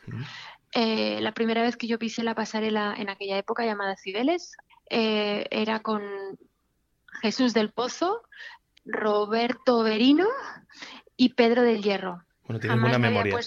Eh, 0.75 1.21
la 1.21 1.33
primera 1.33 1.61
vez 1.61 1.77
que 1.77 1.87
yo 1.87 1.99
pisé 1.99 2.23
la 2.23 2.35
pasarela 2.35 2.95
en 2.97 3.09
aquella 3.09 3.37
época 3.37 3.65
llamada 3.65 3.95
Cibeles 3.95 4.55
eh, 4.89 5.45
era 5.51 5.81
con 5.81 6.01
Jesús 7.21 7.53
del 7.53 7.71
Pozo, 7.71 8.23
Roberto 8.85 9.83
Berino 9.83 10.27
y 11.15 11.35
Pedro 11.35 11.61
del 11.61 11.83
Hierro. 11.83 12.23
Bueno, 12.45 12.59
tienes 12.59 12.81
buena 12.81 12.97
memoria 12.97 13.39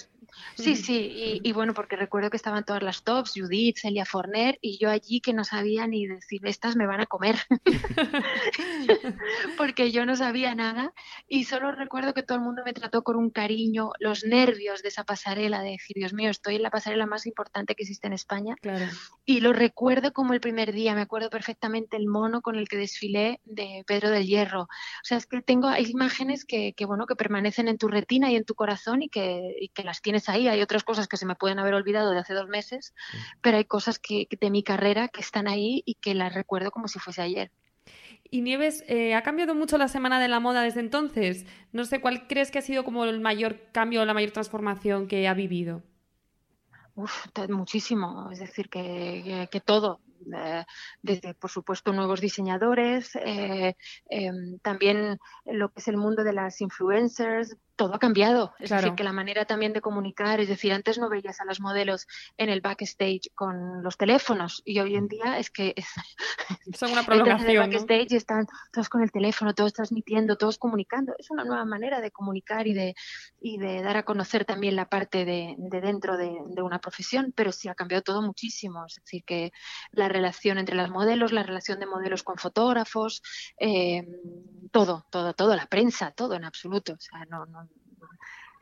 Sí, 0.54 0.74
sí, 0.74 1.40
y, 1.42 1.52
bueno, 1.52 1.74
porque 1.74 1.96
recuerdo 1.96 2.30
que 2.30 2.36
estaban 2.36 2.64
todas 2.64 2.82
las 2.82 3.02
tops, 3.02 3.32
Judith, 3.34 3.78
Celia 3.78 4.06
Forner, 4.06 4.58
y 4.62 4.78
yo 4.78 4.90
allí 4.90 5.20
que 5.20 5.34
no 5.34 5.44
sabía 5.44 5.86
ni 5.86 6.06
decir, 6.06 6.40
estas 6.44 6.76
me 6.76 6.86
van 6.86 7.00
a 7.00 7.06
comer, 7.06 7.36
porque 9.58 9.90
yo 9.90 10.06
no 10.06 10.16
sabía 10.16 10.54
nada, 10.54 10.94
y 11.28 11.44
solo 11.44 11.72
recuerdo 11.72 12.14
que 12.14 12.22
todo 12.22 12.38
el 12.38 12.44
mundo 12.44 12.62
me 12.64 12.72
trató 12.72 13.02
con 13.02 13.16
un 13.16 13.30
cariño, 13.30 13.92
los 13.98 14.24
nervios 14.24 14.82
de 14.82 14.88
esa 14.88 15.04
pasarela, 15.04 15.60
de 15.62 15.72
decir, 15.72 15.96
Dios 15.96 16.14
mío, 16.14 16.30
estoy 16.30 16.56
en 16.56 16.62
la 16.62 16.70
pasarela 16.70 17.04
más 17.04 17.26
importante 17.26 17.74
que 17.74 17.82
existe 17.82 18.06
en 18.06 18.14
España, 18.14 18.56
claro. 18.60 18.86
y 19.26 19.40
lo 19.40 19.52
recuerdo 19.52 20.14
como 20.14 20.32
el 20.32 20.40
primer 20.40 20.72
día, 20.72 20.94
me 20.94 21.02
acuerdo 21.02 21.28
perfectamente 21.28 21.98
el 21.98 22.06
mono 22.06 22.40
con 22.40 22.56
el 22.56 22.68
que 22.68 22.78
desfilé 22.78 23.40
de 23.44 23.84
Pedro 23.86 24.10
del 24.10 24.26
Hierro, 24.26 24.62
o 24.62 25.04
sea, 25.04 25.18
es 25.18 25.26
que 25.26 25.42
tengo, 25.42 25.68
hay 25.68 25.84
imágenes 25.90 26.46
que, 26.46 26.72
que 26.72 26.86
bueno, 26.86 27.06
que 27.06 27.14
permanecen 27.14 27.68
en 27.68 27.76
tu 27.76 27.88
retina 27.88 28.30
y 28.30 28.36
en 28.36 28.44
tu 28.44 28.54
corazón 28.54 29.02
y 29.02 29.08
que, 29.08 29.56
y 29.60 29.68
que 29.68 29.84
las 29.84 30.00
tienes 30.00 30.25
ahí. 30.28 30.48
Hay 30.48 30.62
otras 30.62 30.84
cosas 30.84 31.08
que 31.08 31.16
se 31.16 31.26
me 31.26 31.34
pueden 31.34 31.58
haber 31.58 31.74
olvidado 31.74 32.10
de 32.10 32.18
hace 32.18 32.34
dos 32.34 32.48
meses, 32.48 32.94
pero 33.40 33.56
hay 33.56 33.64
cosas 33.64 33.98
que, 33.98 34.28
de 34.40 34.50
mi 34.50 34.62
carrera 34.62 35.08
que 35.08 35.20
están 35.20 35.48
ahí 35.48 35.82
y 35.86 35.94
que 35.94 36.14
las 36.14 36.34
recuerdo 36.34 36.70
como 36.70 36.88
si 36.88 36.98
fuese 36.98 37.22
ayer. 37.22 37.50
Y 38.30 38.42
Nieves, 38.42 38.84
eh, 38.88 39.14
¿ha 39.14 39.22
cambiado 39.22 39.54
mucho 39.54 39.78
la 39.78 39.88
semana 39.88 40.20
de 40.20 40.28
la 40.28 40.40
moda 40.40 40.62
desde 40.62 40.80
entonces? 40.80 41.46
No 41.72 41.84
sé, 41.84 42.00
¿cuál 42.00 42.26
crees 42.26 42.50
que 42.50 42.58
ha 42.58 42.62
sido 42.62 42.84
como 42.84 43.04
el 43.04 43.20
mayor 43.20 43.70
cambio, 43.72 44.04
la 44.04 44.14
mayor 44.14 44.32
transformación 44.32 45.06
que 45.06 45.28
ha 45.28 45.34
vivido? 45.34 45.82
Uf, 46.96 47.26
muchísimo, 47.50 48.30
es 48.32 48.38
decir, 48.38 48.70
que, 48.70 49.48
que, 49.50 49.60
todo, 49.60 50.00
eh, 50.34 50.64
desde, 51.02 51.34
por 51.34 51.50
supuesto, 51.50 51.92
nuevos 51.92 52.22
diseñadores, 52.22 53.14
eh, 53.16 53.76
em, 54.08 54.58
también 54.60 55.18
lo 55.44 55.68
que 55.68 55.80
es 55.80 55.88
el 55.88 55.98
mundo 55.98 56.24
de 56.24 56.32
las 56.32 56.60
influencers, 56.62 57.54
todo 57.76 57.94
ha 57.94 57.98
cambiado. 57.98 58.54
Es 58.58 58.70
decir, 58.70 58.94
que 58.94 59.04
la 59.04 59.12
manera 59.12 59.44
también 59.44 59.72
de 59.72 59.80
comunicar, 59.80 60.40
es 60.40 60.48
decir, 60.48 60.72
antes 60.72 60.98
no 60.98 61.08
veías 61.08 61.40
a 61.40 61.44
las 61.44 61.60
modelos 61.60 62.06
en 62.36 62.48
el 62.48 62.60
backstage 62.60 63.30
con 63.34 63.82
los 63.82 63.96
teléfonos 63.96 64.62
y 64.64 64.80
hoy 64.80 64.96
en 64.96 65.08
día 65.08 65.38
es 65.38 65.50
que 65.50 65.74
es, 65.76 65.86
son 66.78 66.92
una 66.92 67.04
prolongación. 67.04 67.50
En 67.50 67.56
el 67.56 67.70
backstage 67.70 68.12
y 68.12 68.16
están 68.16 68.46
todos 68.72 68.88
con 68.88 69.02
el 69.02 69.12
teléfono, 69.12 69.54
todos 69.54 69.74
transmitiendo, 69.74 70.36
todos 70.36 70.58
comunicando. 70.58 71.14
Es 71.18 71.30
una 71.30 71.44
nueva 71.44 71.64
manera 71.64 72.00
de 72.00 72.10
comunicar 72.10 72.66
y 72.66 72.74
de, 72.74 72.94
y 73.40 73.58
de 73.58 73.82
dar 73.82 73.98
a 73.98 74.04
conocer 74.04 74.44
también 74.44 74.74
la 74.74 74.88
parte 74.88 75.24
de, 75.24 75.54
dentro 75.58 76.16
de, 76.16 76.32
una 76.62 76.80
profesión, 76.80 77.32
pero 77.36 77.52
sí 77.52 77.68
ha 77.68 77.74
cambiado 77.74 78.02
todo 78.02 78.22
muchísimo. 78.22 78.86
Es 78.86 78.96
decir, 78.96 79.22
que 79.24 79.52
la 79.92 80.08
relación 80.08 80.58
entre 80.58 80.76
las 80.76 80.90
modelos, 80.90 81.32
la 81.32 81.42
relación 81.42 81.78
de 81.78 81.86
modelos 81.86 82.22
con 82.22 82.38
fotógrafos, 82.38 83.22
eh, 83.60 84.06
todo, 84.72 85.06
todo, 85.10 85.34
todo, 85.34 85.54
la 85.54 85.66
prensa, 85.66 86.10
todo 86.10 86.34
en 86.34 86.44
absoluto. 86.44 86.94
O 86.94 87.00
sea, 87.00 87.24
no, 87.26 87.46
no 87.46 87.65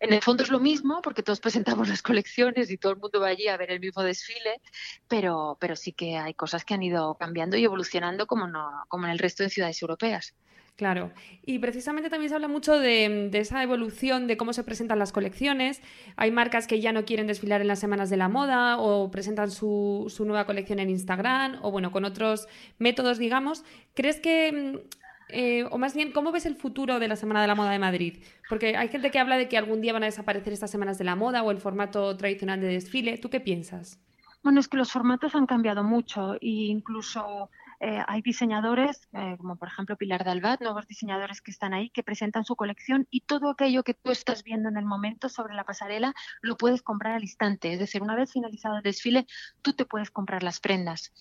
en 0.00 0.12
el 0.12 0.22
fondo 0.22 0.42
es 0.42 0.50
lo 0.50 0.60
mismo 0.60 1.00
porque 1.02 1.22
todos 1.22 1.40
presentamos 1.40 1.88
las 1.88 2.02
colecciones 2.02 2.70
y 2.70 2.76
todo 2.76 2.92
el 2.92 2.98
mundo 2.98 3.20
va 3.20 3.28
allí 3.28 3.48
a 3.48 3.56
ver 3.56 3.70
el 3.70 3.80
mismo 3.80 4.02
desfile, 4.02 4.60
pero, 5.08 5.56
pero 5.60 5.76
sí 5.76 5.92
que 5.92 6.16
hay 6.16 6.34
cosas 6.34 6.64
que 6.64 6.74
han 6.74 6.82
ido 6.82 7.14
cambiando 7.16 7.56
y 7.56 7.64
evolucionando 7.64 8.26
como, 8.26 8.46
no, 8.46 8.84
como 8.88 9.06
en 9.06 9.12
el 9.12 9.18
resto 9.18 9.42
de 9.42 9.50
ciudades 9.50 9.80
europeas. 9.82 10.34
Claro, 10.76 11.12
y 11.46 11.60
precisamente 11.60 12.10
también 12.10 12.30
se 12.30 12.34
habla 12.34 12.48
mucho 12.48 12.76
de, 12.76 13.30
esa 13.32 13.62
evolución 13.62 14.26
de 14.26 14.36
cómo 14.36 14.52
se 14.52 14.64
presentan 14.64 14.98
las 14.98 15.12
colecciones. 15.12 15.80
Hay 16.16 16.32
marcas 16.32 16.66
que 16.66 16.80
ya 16.80 16.92
no 16.92 17.04
quieren 17.04 17.28
desfilar 17.28 17.60
en 17.60 17.68
las 17.68 17.78
semanas 17.78 18.10
de 18.10 18.16
la 18.16 18.28
moda 18.28 18.78
o 18.78 19.08
presentan 19.08 19.52
su, 19.52 20.06
su 20.08 20.24
nueva 20.24 20.46
colección 20.46 20.80
en 20.80 20.90
Instagram 20.90 21.60
o 21.62 21.70
bueno, 21.70 21.92
con 21.92 22.04
otros 22.04 22.48
métodos, 22.78 23.18
digamos. 23.18 23.62
¿Crees 23.94 24.18
que 24.18 24.84
eh, 25.28 25.64
o 25.70 25.78
más 25.78 25.94
bien, 25.94 26.12
¿cómo 26.12 26.32
ves 26.32 26.46
el 26.46 26.56
futuro 26.56 26.98
de 26.98 27.08
la 27.08 27.16
Semana 27.16 27.40
de 27.40 27.46
la 27.46 27.54
Moda 27.54 27.70
de 27.70 27.78
Madrid? 27.78 28.22
Porque 28.48 28.76
hay 28.76 28.88
gente 28.88 29.10
que 29.10 29.18
habla 29.18 29.36
de 29.36 29.48
que 29.48 29.56
algún 29.56 29.80
día 29.80 29.92
van 29.92 30.02
a 30.02 30.06
desaparecer 30.06 30.52
estas 30.52 30.70
semanas 30.70 30.98
de 30.98 31.04
la 31.04 31.16
moda 31.16 31.42
o 31.42 31.50
el 31.50 31.58
formato 31.58 32.16
tradicional 32.16 32.60
de 32.60 32.68
desfile. 32.68 33.18
¿Tú 33.18 33.30
qué 33.30 33.40
piensas? 33.40 33.98
Bueno, 34.42 34.60
es 34.60 34.68
que 34.68 34.76
los 34.76 34.92
formatos 34.92 35.34
han 35.34 35.46
cambiado 35.46 35.82
mucho 35.82 36.34
e 36.34 36.38
incluso 36.68 37.48
eh, 37.80 38.02
hay 38.06 38.22
diseñadores, 38.22 39.08
eh, 39.12 39.36
como 39.38 39.56
por 39.56 39.68
ejemplo 39.68 39.96
Pilar 39.96 40.24
Dalbat, 40.24 40.60
nuevos 40.60 40.86
diseñadores 40.86 41.40
que 41.40 41.50
están 41.50 41.74
ahí, 41.74 41.90
que 41.90 42.02
presentan 42.02 42.44
su 42.44 42.54
colección 42.54 43.06
y 43.10 43.22
todo 43.22 43.50
aquello 43.50 43.82
que 43.82 43.94
tú 43.94 44.10
estás 44.10 44.44
viendo 44.44 44.68
en 44.68 44.76
el 44.76 44.84
momento 44.84 45.28
sobre 45.28 45.54
la 45.54 45.64
pasarela 45.64 46.14
lo 46.40 46.56
puedes 46.56 46.82
comprar 46.82 47.14
al 47.14 47.22
instante. 47.22 47.72
Es 47.72 47.78
decir, 47.78 48.02
una 48.02 48.16
vez 48.16 48.32
finalizado 48.32 48.76
el 48.76 48.82
desfile, 48.82 49.26
tú 49.62 49.72
te 49.72 49.86
puedes 49.86 50.10
comprar 50.10 50.42
las 50.42 50.60
prendas. 50.60 51.12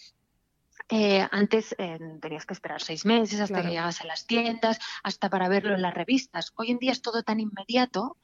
Eh, 0.89 1.25
antes 1.31 1.73
eh, 1.77 1.97
tenías 2.21 2.45
que 2.45 2.53
esperar 2.53 2.81
seis 2.81 3.05
meses 3.05 3.39
hasta 3.39 3.61
que 3.61 3.69
llegas 3.69 4.01
a 4.01 4.05
las 4.05 4.27
tiendas, 4.27 4.79
hasta 5.03 5.29
para 5.29 5.47
verlo 5.47 5.73
en 5.73 5.81
las 5.81 5.93
revistas. 5.93 6.51
Hoy 6.55 6.71
en 6.71 6.77
día 6.77 6.91
es 6.91 7.01
todo 7.01 7.23
tan 7.23 7.39
inmediato 7.39 8.17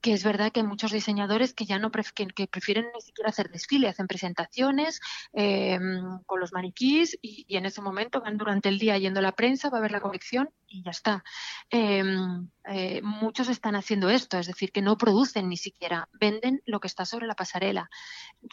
que 0.00 0.12
es 0.12 0.22
verdad 0.22 0.52
que 0.52 0.60
hay 0.60 0.66
muchos 0.66 0.92
diseñadores 0.92 1.54
que 1.54 1.64
ya 1.64 1.78
no 1.78 1.90
que, 1.90 2.46
prefieren 2.46 2.86
ni 2.94 3.00
siquiera 3.00 3.30
hacer 3.30 3.50
desfile, 3.50 3.88
hacen 3.88 4.06
presentaciones 4.06 5.00
eh, 5.32 5.78
con 6.26 6.40
los 6.40 6.52
maniquís 6.52 7.18
y, 7.22 7.46
en 7.56 7.64
ese 7.64 7.80
momento 7.80 8.20
van 8.20 8.36
durante 8.36 8.68
el 8.68 8.78
día 8.78 8.98
yendo 8.98 9.20
a 9.20 9.22
la 9.22 9.32
prensa, 9.32 9.70
va 9.70 9.78
a 9.78 9.80
ver 9.80 9.92
la 9.92 10.00
colección 10.00 10.50
y 10.74 10.82
ya 10.82 10.90
está. 10.90 11.24
Em, 11.70 12.48
eh, 12.66 13.00
muchos 13.02 13.48
están 13.48 13.76
haciendo 13.76 14.10
esto, 14.10 14.38
es 14.38 14.46
decir, 14.46 14.72
que 14.72 14.82
no 14.82 14.98
producen 14.98 15.48
ni 15.48 15.56
siquiera, 15.56 16.08
venden 16.12 16.62
lo 16.66 16.80
que 16.80 16.88
está 16.88 17.04
sobre 17.04 17.26
la 17.26 17.34
pasarela. 17.34 17.88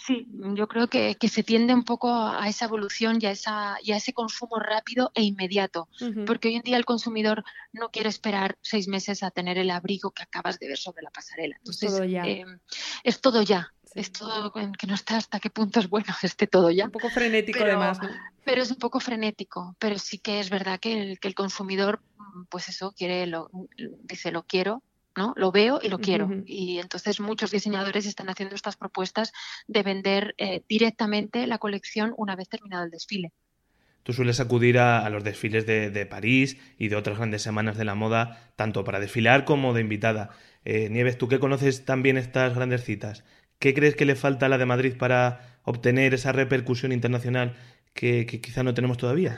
Sí, 0.05 0.27
yo 0.29 0.67
creo 0.67 0.87
que, 0.87 1.17
se 1.31 1.43
tiende 1.43 1.73
un 1.73 1.83
poco 1.83 2.13
a 2.13 2.47
esa 2.47 2.65
evolución 2.65 3.17
y 3.21 3.25
a, 3.25 3.31
esa, 3.31 3.77
y 3.81 3.93
a 3.93 3.97
ese 3.97 4.13
consumo 4.13 4.59
rápido 4.59 5.11
e 5.15 5.23
inmediato, 5.23 5.87
porque 6.25 6.49
hoy 6.49 6.55
en 6.55 6.61
día 6.61 6.77
el 6.77 6.85
consumidor 6.85 7.43
no 7.71 7.89
quiere 7.89 8.09
esperar 8.09 8.57
seis 8.61 8.87
meses 8.87 9.23
a 9.23 9.31
tener 9.31 9.57
el 9.57 9.71
abrigo 9.71 10.11
que 10.11 10.23
acabas 10.23 10.59
de 10.59 10.67
ver 10.67 10.77
sobre 10.77 11.01
la 11.01 11.09
pasarela. 11.09 11.55
Entonces, 11.57 11.91
todo 11.91 12.03
ya. 12.03 12.23
Em, 12.23 12.59
es 13.03 13.21
todo 13.21 13.41
ya. 13.41 13.73
Es 13.93 14.11
todo 14.11 14.53
que 14.53 14.87
no 14.87 14.93
está 14.93 15.17
hasta 15.17 15.39
qué 15.39 15.49
punto 15.49 15.79
es 15.79 15.89
bueno 15.89 16.13
esté 16.23 16.47
todo 16.47 16.71
ya. 16.71 16.85
Un 16.85 16.91
poco 16.91 17.09
frenético 17.09 17.63
además. 17.63 17.99
Pero 18.43 18.61
es 18.61 18.71
un 18.71 18.77
poco 18.77 18.99
frenético, 18.99 19.75
pero 19.79 19.99
sí 19.99 20.17
que 20.17 20.39
es 20.39 20.49
verdad 20.49 20.79
que 20.79 20.99
el, 20.99 21.19
que 21.19 21.27
el 21.27 21.35
consumidor 21.35 22.01
pues 22.49 22.69
eso, 22.69 22.93
quiere, 22.97 23.27
lo, 23.27 23.49
dice, 24.03 24.31
lo 24.31 24.43
quiero, 24.43 24.83
¿no? 25.15 25.33
Lo 25.35 25.51
veo 25.51 25.79
y 25.81 25.89
lo 25.89 25.99
quiero. 25.99 26.29
Y 26.45 26.79
entonces 26.79 27.19
muchos 27.19 27.51
diseñadores 27.51 28.05
están 28.05 28.29
haciendo 28.29 28.55
estas 28.55 28.77
propuestas 28.77 29.33
de 29.67 29.83
vender 29.83 30.35
eh, 30.37 30.63
directamente 30.67 31.47
la 31.47 31.57
colección 31.57 32.13
una 32.17 32.35
vez 32.35 32.49
terminado 32.49 32.85
el 32.85 32.91
desfile. 32.91 33.31
Tú 34.03 34.13
sueles 34.13 34.39
acudir 34.39 34.79
a, 34.79 35.07
los 35.09 35.23
desfiles 35.23 35.67
de, 35.67 36.05
París 36.07 36.57
y 36.79 36.87
de 36.87 36.95
otras 36.95 37.17
grandes 37.17 37.43
semanas 37.43 37.77
de 37.77 37.85
la 37.85 37.93
moda, 37.93 38.51
tanto 38.55 38.83
para 38.83 38.99
desfilar 38.99 39.45
como 39.45 39.73
de 39.73 39.81
invitada. 39.81 40.31
Eh, 40.65 40.89
Nieves, 40.89 41.19
tú 41.19 41.27
que 41.27 41.39
conoces 41.39 41.85
también 41.85 42.17
estas 42.17 42.55
grandes 42.55 42.83
citas, 42.83 43.23
¿qué 43.61 43.73
crees 43.73 43.95
que 43.95 44.05
le 44.05 44.15
falta 44.15 44.47
a 44.47 44.49
la 44.49 44.57
de 44.57 44.65
Madrid 44.65 44.97
para 44.97 45.59
obtener 45.63 46.13
esa 46.13 46.33
repercusión 46.33 46.91
internacional 46.91 47.55
que 47.93 48.25
quizá 48.25 48.63
no 48.63 48.73
tenemos 48.73 48.97
todavía? 48.97 49.37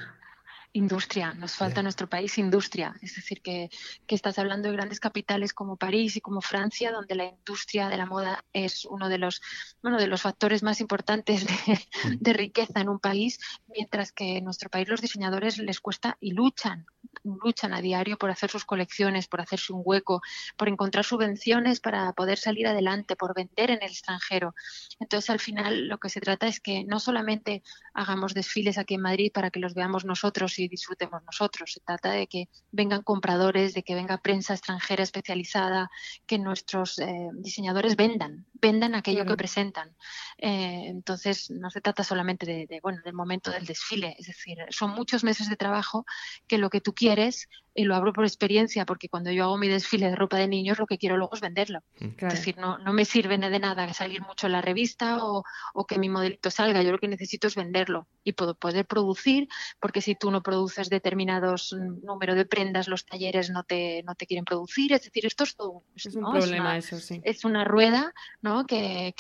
Industria, 0.74 1.34
nos 1.34 1.54
falta 1.54 1.80
en 1.80 1.86
nuestro 1.86 2.10
país 2.10 2.38
industria. 2.38 2.96
Es 3.02 3.16
decir, 3.16 3.42
que, 3.42 3.70
que, 4.08 4.16
estás 4.16 4.40
hablando 4.40 4.68
de 4.68 4.76
grandes 4.76 5.00
capitales 5.00 5.54
como 5.54 5.78
París 5.78 6.16
y 6.18 6.22
como 6.22 6.42
Francia, 6.42 6.92
donde 6.92 7.16
la 7.16 7.26
industria 7.26 7.90
de 7.90 7.98
la 7.98 8.06
moda 8.06 8.44
es 8.54 8.86
uno 8.86 9.08
de 9.08 9.20
los, 9.20 9.42
bueno, 9.82 9.98
de 9.98 10.08
los 10.08 10.22
factores 10.22 10.64
más 10.64 10.82
importantes 10.82 11.46
de, 11.46 11.80
de 12.20 12.34
riqueza 12.34 12.82
en 12.82 12.90
un 12.90 13.00
país, 13.00 13.40
mientras 13.68 14.12
que 14.12 14.38
en 14.38 14.46
nuestro 14.46 14.70
país 14.70 14.90
los 14.90 15.02
diseñadores 15.02 15.60
les 15.60 15.80
cuesta 15.80 16.18
y 16.20 16.32
luchan 16.32 16.86
luchan 17.24 17.74
a 17.74 17.82
diario 17.82 18.18
por 18.18 18.30
hacer 18.30 18.50
sus 18.50 18.66
colecciones, 18.66 19.28
por 19.28 19.42
hacerse 19.42 19.74
un 19.74 19.82
hueco, 19.84 20.22
por 20.58 20.68
encontrar 20.68 21.06
subvenciones 21.06 21.80
para 21.80 22.12
poder 22.14 22.38
salir 22.38 22.68
adelante, 22.68 23.16
por 23.16 23.34
vender 23.34 23.72
en 23.72 23.82
el 23.82 23.92
extranjero. 23.92 24.54
Entonces, 25.00 25.30
al 25.30 25.40
final, 25.40 25.88
lo 25.88 25.98
que 26.00 26.10
se 26.10 26.22
trata 26.22 26.48
es 26.48 26.60
que 26.60 26.84
no 26.84 27.00
solamente 27.00 27.64
hagamos 27.94 28.34
desfiles 28.34 28.78
aquí 28.78 28.96
en 28.96 29.02
Madrid 29.02 29.32
para 29.34 29.52
que 29.52 29.60
los 29.60 29.74
veamos 29.74 30.06
nosotros 30.06 30.60
y 30.60 30.63
disfrutemos 30.68 31.24
nosotros, 31.24 31.72
se 31.74 31.80
trata 31.80 32.12
de 32.12 32.28
que 32.28 32.50
vengan 32.72 33.02
compradores, 33.02 33.74
de 33.74 33.84
que 33.84 33.96
venga 33.96 34.18
prensa 34.18 34.54
extranjera 34.54 35.04
especializada, 35.04 35.90
que 36.26 36.40
nuestros 36.40 37.00
eh, 37.00 37.30
diseñadores 37.34 37.96
vendan, 37.96 38.46
vendan 38.54 38.96
aquello 38.96 39.26
que 39.26 39.38
presentan. 39.38 39.96
Eh, 40.38 40.86
entonces, 40.88 41.50
no 41.52 41.70
se 41.70 41.82
trata 41.82 42.04
solamente 42.04 42.46
de, 42.46 42.80
bueno, 42.82 43.02
del 43.04 43.14
momento 43.14 43.52
del 43.52 43.66
desfile, 43.66 44.16
es 44.18 44.28
decir, 44.28 44.58
son 44.70 44.92
muchos 44.92 45.24
meses 45.24 45.50
de 45.50 45.56
trabajo 45.56 46.06
que 46.48 46.58
lo 46.58 46.70
que 46.70 46.82
tú 46.82 46.94
quieres 46.94 47.48
y 47.76 47.84
lo 47.84 47.96
hablo 47.96 48.14
por 48.14 48.24
experiencia, 48.24 48.86
porque 48.86 49.10
cuando 49.10 49.32
yo 49.32 49.44
hago 49.44 49.58
mi 49.58 49.68
desfile 49.68 50.10
de 50.10 50.16
ropa 50.16 50.38
de 50.38 50.48
niños, 50.48 50.80
lo 50.80 50.88
que 50.88 50.98
quiero 50.98 51.18
luego 51.18 51.36
es 51.36 51.42
venderlo. 51.42 51.80
Mm. 52.00 52.26
Es 52.26 52.34
decir, 52.34 52.58
no, 52.58 52.78
no 52.78 52.94
me 52.94 53.06
sirve 53.06 53.38
de 53.38 53.60
nada 53.60 53.94
salir 53.94 54.22
mucho 54.22 54.48
en 54.48 54.54
la 54.54 54.62
revista 54.62 55.26
o, 55.26 55.44
o, 55.74 55.86
que 55.86 55.98
mi 55.98 56.08
modelito 56.08 56.52
salga. 56.52 56.82
Yo 56.84 56.92
lo 56.92 57.00
que 57.00 57.08
necesito 57.08 57.48
es 57.48 57.56
venderlo 57.56 58.08
y 58.24 58.34
puedo 58.34 58.56
poder 58.56 58.86
producir, 58.86 59.50
porque 59.80 60.02
si 60.02 60.16
tú 60.16 60.32
no 60.32 60.42
produces 60.42 60.90
determinados 60.90 61.76
número 62.04 62.36
de 62.36 62.46
prendas, 62.46 62.88
los 62.88 63.06
talleres 63.06 63.50
no 63.50 63.64
te, 63.64 64.04
no 64.04 64.16
te 64.16 64.26
quieren 64.26 64.46
producir. 64.46 64.94
Es 64.94 65.04
decir, 65.04 65.26
esto 65.26 65.44
es 65.44 65.56
todo. 65.56 65.84
Es 65.96 66.06
un 66.16 66.32
problema, 66.32 66.78
eso 66.78 67.00
sí. 67.00 67.22
Es 67.24 67.44
una 67.44 67.66
rueda, 67.66 68.14
¿no? 68.42 68.54
¿no? 68.54 68.66
Que, 68.74 69.14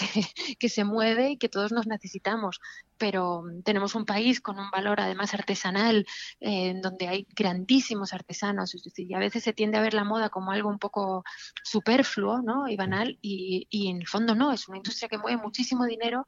que, 0.59 0.69
se 0.69 0.83
mueve 0.83 1.31
y 1.31 1.37
que 1.37 1.49
todos 1.49 1.71
nos 1.71 1.87
necesitamos. 1.87 2.59
Pero 2.97 3.43
tenemos 3.63 3.95
un 3.95 4.05
país 4.05 4.41
con 4.41 4.59
un 4.59 4.69
valor 4.71 5.01
además 5.01 5.33
artesanal, 5.33 6.05
en 6.39 6.81
donde 6.81 7.07
hay 7.07 7.27
grandísimos 7.35 8.13
artesanos. 8.13 8.75
Y 8.95 9.13
a 9.13 9.19
veces 9.19 9.43
se 9.43 9.53
tiende 9.53 9.77
a 9.77 9.81
ver 9.81 9.93
la 9.93 10.03
moda 10.03 10.29
como 10.29 10.51
algo 10.51 10.69
un 10.69 10.79
poco 10.79 11.23
superfluo 11.63 12.41
¿no? 12.41 12.67
y 12.67 12.75
banal, 12.75 13.17
y, 13.21 13.67
y 13.69 13.89
en 13.89 13.97
el 13.97 14.07
fondo 14.07 14.35
no, 14.35 14.51
es 14.51 14.67
una 14.67 14.77
industria 14.77 15.09
que 15.09 15.17
mueve 15.17 15.41
muchísimo 15.41 15.85
dinero 15.85 16.25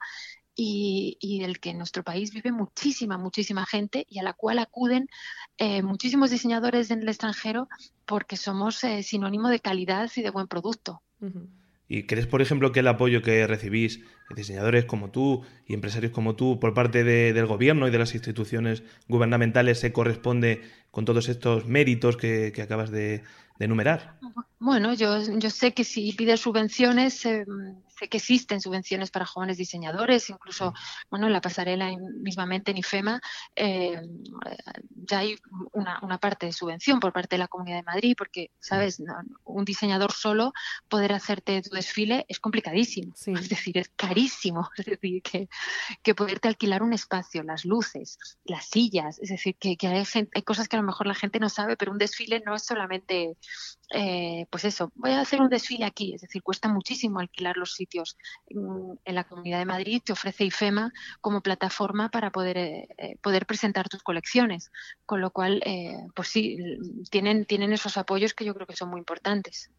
y, 0.56 1.18
y, 1.20 1.40
del 1.40 1.60
que 1.60 1.72
en 1.72 1.78
nuestro 1.78 2.04
país 2.04 2.32
vive 2.32 2.52
muchísima, 2.52 3.18
muchísima 3.18 3.66
gente 3.66 4.06
y 4.10 4.20
a 4.20 4.24
la 4.24 4.34
cual 4.34 4.60
acuden 4.60 5.10
eh, 5.58 5.84
muchísimos 5.84 6.30
diseñadores 6.30 6.92
en 6.92 7.02
el 7.02 7.10
extranjero 7.10 7.68
porque 8.06 8.38
somos 8.38 8.84
eh, 8.84 9.04
sinónimo 9.04 9.50
de 9.50 9.60
calidad 9.60 10.10
y 10.16 10.22
de 10.22 10.30
buen 10.30 10.48
producto. 10.48 11.02
¿Y 11.88 12.04
crees, 12.04 12.26
por 12.26 12.42
ejemplo, 12.42 12.72
que 12.72 12.80
el 12.80 12.88
apoyo 12.88 13.22
que 13.22 13.46
recibís 13.46 14.02
diseñadores 14.36 14.86
como 14.86 15.12
tú 15.12 15.44
y 15.68 15.74
empresarios 15.74 16.12
como 16.12 16.36
tú 16.36 16.60
por 16.60 16.74
parte 16.74 17.04
de, 17.04 17.32
del 17.32 17.46
gobierno 17.46 17.88
y 17.88 17.92
de 17.92 18.00
las 18.00 18.16
instituciones 18.16 18.84
gubernamentales 19.08 19.80
se 19.80 19.94
corresponde 19.94 20.62
con 20.96 21.04
todos 21.04 21.28
estos 21.28 21.66
méritos 21.66 22.16
que, 22.16 22.54
que 22.56 22.62
acabas 22.62 22.90
de, 22.90 23.22
de, 23.60 23.66
enumerar? 23.66 24.18
Bueno, 24.60 24.94
yo, 24.94 25.20
yo 25.20 25.50
sé 25.50 25.74
que 25.74 25.84
si 25.84 26.14
pides 26.14 26.40
subvenciones, 26.40 27.26
eh, 27.26 27.46
sé 28.00 28.08
que 28.08 28.18
existen 28.18 28.62
subvenciones 28.62 29.12
para 29.12 29.26
jóvenes 29.26 29.58
diseñadores, 29.58 30.30
incluso, 30.30 30.74
bueno, 31.10 31.28
en 31.28 31.34
la 31.34 31.42
pasarela 31.42 31.92
mismamente 32.22 32.72
en 32.72 32.78
IFEMA 32.78 33.22
eh, 33.56 34.02
ya 34.90 35.20
hay 35.20 35.36
una, 35.74 36.00
una, 36.02 36.18
parte 36.18 36.46
de 36.46 36.54
subvención 36.54 37.00
por 37.00 37.14
parte 37.14 37.36
de 37.36 37.40
la 37.40 37.48
Comunidad 37.48 37.78
de 37.78 37.84
Madrid, 37.84 38.16
porque, 38.18 38.52
¿sabes? 38.60 39.02
un 39.44 39.66
diseñador 39.66 40.12
solo 40.12 40.54
poder 40.90 41.14
hacerte 41.14 41.62
tu 41.62 41.76
desfile 41.76 42.26
es 42.28 42.40
complicadísimo, 42.40 43.14
sí. 43.16 43.34
es 43.40 43.50
decir, 43.50 43.78
es 43.78 43.92
carísimo, 43.96 44.70
es 44.78 44.86
decir, 44.86 45.22
que, 45.22 45.50
que, 46.02 46.16
poderte 46.16 46.48
alquilar 46.48 46.84
un 46.84 46.94
espacio, 46.94 47.44
las 47.44 47.66
luces, 47.66 48.18
las 48.46 48.66
sillas, 48.66 49.20
es 49.20 49.30
decir, 49.30 49.56
que, 49.58 49.78
que 49.78 49.88
hay, 49.88 50.06
gente, 50.06 50.32
hay 50.36 50.44
cosas 50.44 50.68
que 50.68 50.76
a 50.76 50.80
lo 50.80 50.85
mejor 50.86 51.08
la 51.08 51.16
gente 51.16 51.40
no 51.40 51.50
sabe, 51.50 51.78
pero 51.78 51.92
un 51.92 51.98
desfile 51.98 52.42
no 52.46 52.56
es 52.56 52.64
solamente 52.64 53.38
eh, 53.92 54.46
pues 54.50 54.66
eso, 54.66 54.92
voy 54.96 55.12
a 55.12 55.22
hacer 55.22 55.42
un 55.42 55.50
desfile 55.50 55.86
aquí, 55.86 56.14
es 56.14 56.22
decir, 56.22 56.42
cuesta 56.42 56.68
muchísimo 56.68 57.20
alquilar 57.20 57.58
los 57.58 57.74
sitios. 57.74 58.18
En 58.48 59.16
la 59.16 59.24
Comunidad 59.24 59.60
de 59.60 59.66
Madrid 59.66 60.02
te 60.04 60.14
ofrece 60.14 60.46
IFEMA 60.46 60.92
como 61.22 61.42
plataforma 61.42 62.10
para 62.10 62.32
poder, 62.32 62.58
eh, 62.58 62.88
eh, 62.98 63.18
poder 63.22 63.46
presentar 63.46 63.90
tus 63.90 64.04
colecciones, 64.04 64.72
con 65.06 65.22
lo 65.22 65.32
cual, 65.32 65.62
eh, 65.66 65.96
pues 66.16 66.30
sí, 66.30 66.58
tienen, 67.10 67.46
tienen 67.46 67.74
esos 67.74 67.98
apoyos 67.98 68.34
que 68.34 68.46
yo 68.46 68.54
creo 68.54 68.68
que 68.68 68.76
son 68.76 68.90
muy 68.90 69.00
importantes. 69.00 69.70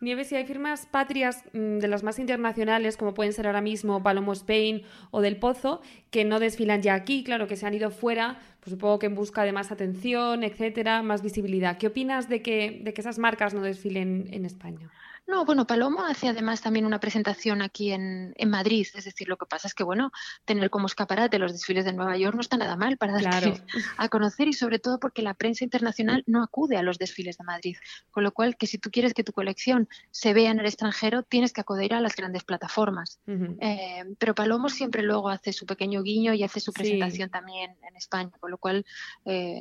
Nieves, 0.00 0.28
si 0.28 0.36
hay 0.36 0.46
firmas 0.46 0.86
patrias 0.86 1.44
mm, 1.52 1.78
de 1.78 1.88
las 1.88 2.04
más 2.04 2.20
internacionales, 2.20 2.96
como 2.96 3.14
pueden 3.14 3.32
ser 3.32 3.48
ahora 3.48 3.60
mismo 3.60 4.00
Palomo 4.00 4.32
Spain 4.32 4.82
o 5.10 5.20
Del 5.20 5.38
Pozo, 5.38 5.80
que 6.10 6.24
no 6.24 6.38
desfilan 6.38 6.82
ya 6.82 6.94
aquí, 6.94 7.24
claro, 7.24 7.48
que 7.48 7.56
se 7.56 7.66
han 7.66 7.74
ido 7.74 7.90
fuera, 7.90 8.38
pues 8.60 8.70
supongo 8.70 9.00
que 9.00 9.06
en 9.06 9.16
busca 9.16 9.42
de 9.42 9.50
más 9.50 9.72
atención, 9.72 10.44
etcétera, 10.44 11.02
más 11.02 11.22
visibilidad. 11.22 11.78
¿Qué 11.78 11.88
opinas 11.88 12.28
de 12.28 12.42
que, 12.42 12.80
de 12.82 12.94
que 12.94 13.02
esas 13.08 13.18
marcas 13.18 13.54
no 13.54 13.62
desfilen 13.62 14.28
en 14.30 14.44
España? 14.44 14.90
No, 15.28 15.44
bueno, 15.44 15.66
Palomo 15.66 16.06
hace 16.06 16.26
además 16.26 16.62
también 16.62 16.86
una 16.86 17.00
presentación 17.00 17.60
aquí 17.60 17.92
en, 17.92 18.32
en, 18.36 18.48
Madrid. 18.48 18.86
Es 18.94 19.04
decir, 19.04 19.28
lo 19.28 19.36
que 19.36 19.44
pasa 19.44 19.68
es 19.68 19.74
que, 19.74 19.84
bueno, 19.84 20.10
tener 20.46 20.70
como 20.70 20.86
escaparate 20.86 21.38
los 21.38 21.52
desfiles 21.52 21.84
de 21.84 21.92
Nueva 21.92 22.16
York 22.16 22.34
no 22.34 22.40
está 22.40 22.56
nada 22.56 22.76
mal 22.76 22.96
para 22.96 23.18
claro. 23.18 23.52
a 23.98 24.08
conocer 24.08 24.48
y 24.48 24.54
sobre 24.54 24.78
todo 24.78 24.98
porque 24.98 25.20
la 25.20 25.34
prensa 25.34 25.64
internacional 25.64 26.24
no 26.26 26.42
acude 26.42 26.78
a 26.78 26.82
los 26.82 26.96
desfiles 26.96 27.36
de 27.36 27.44
Madrid. 27.44 27.76
Con 28.10 28.24
lo 28.24 28.32
cual, 28.32 28.56
que 28.56 28.66
si 28.66 28.78
tú 28.78 28.90
quieres 28.90 29.12
que 29.12 29.22
tu 29.22 29.34
colección 29.34 29.86
se 30.10 30.32
vea 30.32 30.50
en 30.50 30.60
el 30.60 30.66
extranjero, 30.66 31.22
tienes 31.24 31.52
que 31.52 31.60
acudir 31.60 31.92
a 31.92 32.00
las 32.00 32.16
grandes 32.16 32.44
plataformas. 32.44 33.20
Uh 33.26 33.32
-huh. 33.32 33.56
eh, 33.60 34.04
pero 34.18 34.34
Palomo 34.34 34.70
siempre 34.70 35.02
luego 35.02 35.28
hace 35.28 35.52
su 35.52 35.66
pequeño 35.66 36.02
guiño 36.02 36.32
y 36.32 36.42
hace 36.42 36.58
su 36.58 36.72
presentación 36.72 37.28
sí. 37.28 37.32
también 37.32 37.76
en 37.86 37.96
España, 37.96 38.32
con 38.40 38.50
lo 38.50 38.56
cual 38.56 38.86
eh, 39.26 39.60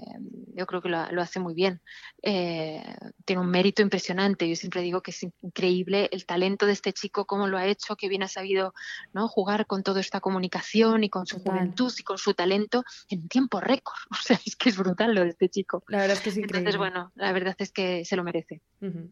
yo 0.55 0.65
creo 0.65 0.81
que 0.81 0.87
lo, 0.87 1.11
lo 1.11 1.21
hace 1.21 1.41
muy 1.41 1.53
bien. 1.53 1.81
Eh, 2.21 2.81
tiene 3.25 3.41
un 3.41 3.49
mérito 3.49 3.81
impresionante. 3.81 4.47
Yo 4.47 4.55
siempre 4.55 4.81
digo 4.81 5.01
que 5.01 5.11
es 5.11 5.27
increíble 5.57 6.09
el 6.11 6.25
talento 6.25 6.65
de 6.65 6.73
este 6.73 6.93
chico, 6.93 7.25
cómo 7.25 7.47
lo 7.47 7.57
ha 7.57 7.65
hecho, 7.65 7.95
que 7.95 8.09
bien 8.09 8.23
ha 8.23 8.27
sabido 8.27 8.73
¿no? 9.13 9.27
jugar 9.27 9.65
con 9.65 9.81
toda 9.81 9.99
esta 9.99 10.19
comunicación 10.19 11.03
y 11.03 11.09
con 11.09 11.25
su 11.25 11.37
Total. 11.37 11.53
juventud 11.53 11.91
y 11.97 12.03
con 12.03 12.17
su 12.17 12.33
talento 12.33 12.83
en 13.09 13.27
tiempo 13.27 13.59
récord. 13.59 13.97
O 14.11 14.15
sea, 14.15 14.39
es 14.45 14.55
que 14.55 14.69
es 14.69 14.77
brutal 14.77 15.15
lo 15.15 15.23
de 15.23 15.29
este 15.29 15.49
chico. 15.49 15.83
La 15.87 15.99
verdad 15.99 16.17
es 16.17 16.21
que 16.21 16.29
es 16.29 16.37
increíble. 16.37 16.69
Entonces, 16.69 16.77
bueno, 16.77 17.11
la 17.15 17.31
verdad 17.31 17.55
es 17.59 17.71
que 17.71 18.03
se 18.05 18.15
lo 18.15 18.23
merece. 18.23 18.61
Uh 18.81 18.85
-huh. 18.87 19.09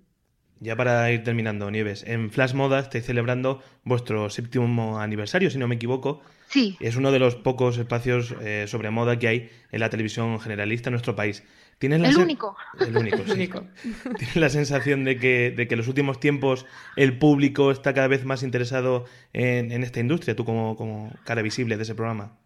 Ya 0.59 0.75
para 0.75 1.11
ir 1.11 1.23
terminando, 1.23 1.69
Nieves, 1.69 2.03
en 2.07 2.31
Flash 2.31 2.53
Moda 2.53 2.79
estáis 2.79 3.05
celebrando 3.05 3.61
vuestro 3.83 4.29
séptimo 4.29 4.99
aniversario, 4.99 5.49
si 5.49 5.57
no 5.57 5.67
me 5.67 5.75
equivoco. 5.75 6.21
Sí. 6.47 6.77
Es 6.79 6.95
uno 6.95 7.11
de 7.11 7.19
los 7.19 7.35
pocos 7.35 7.77
espacios 7.77 8.33
eh, 8.41 8.65
sobre 8.67 8.89
moda 8.89 9.19
que 9.19 9.27
hay 9.27 9.49
en 9.71 9.79
la 9.79 9.89
televisión 9.89 10.39
generalista 10.39 10.89
en 10.89 10.93
nuestro 10.93 11.15
país. 11.15 11.43
¿Tienes 11.77 11.99
la 11.99 12.09
el, 12.09 12.17
único. 12.17 12.55
el 12.79 12.95
único. 12.97 13.17
El 13.25 13.31
único. 13.31 13.63
¿Tienes 14.17 14.35
la 14.35 14.49
sensación 14.49 15.03
de 15.03 15.17
que, 15.17 15.51
de 15.51 15.67
que 15.67 15.73
en 15.73 15.77
los 15.77 15.87
últimos 15.87 16.19
tiempos 16.19 16.65
el 16.95 17.17
público 17.17 17.71
está 17.71 17.93
cada 17.93 18.07
vez 18.07 18.23
más 18.25 18.43
interesado 18.43 19.05
en, 19.33 19.71
en 19.71 19.83
esta 19.83 19.99
industria, 19.99 20.35
tú 20.35 20.45
como, 20.45 20.75
como 20.77 21.11
cara 21.25 21.41
visible 21.41 21.75
de 21.75 21.83
ese 21.83 21.95
programa? 21.95 22.37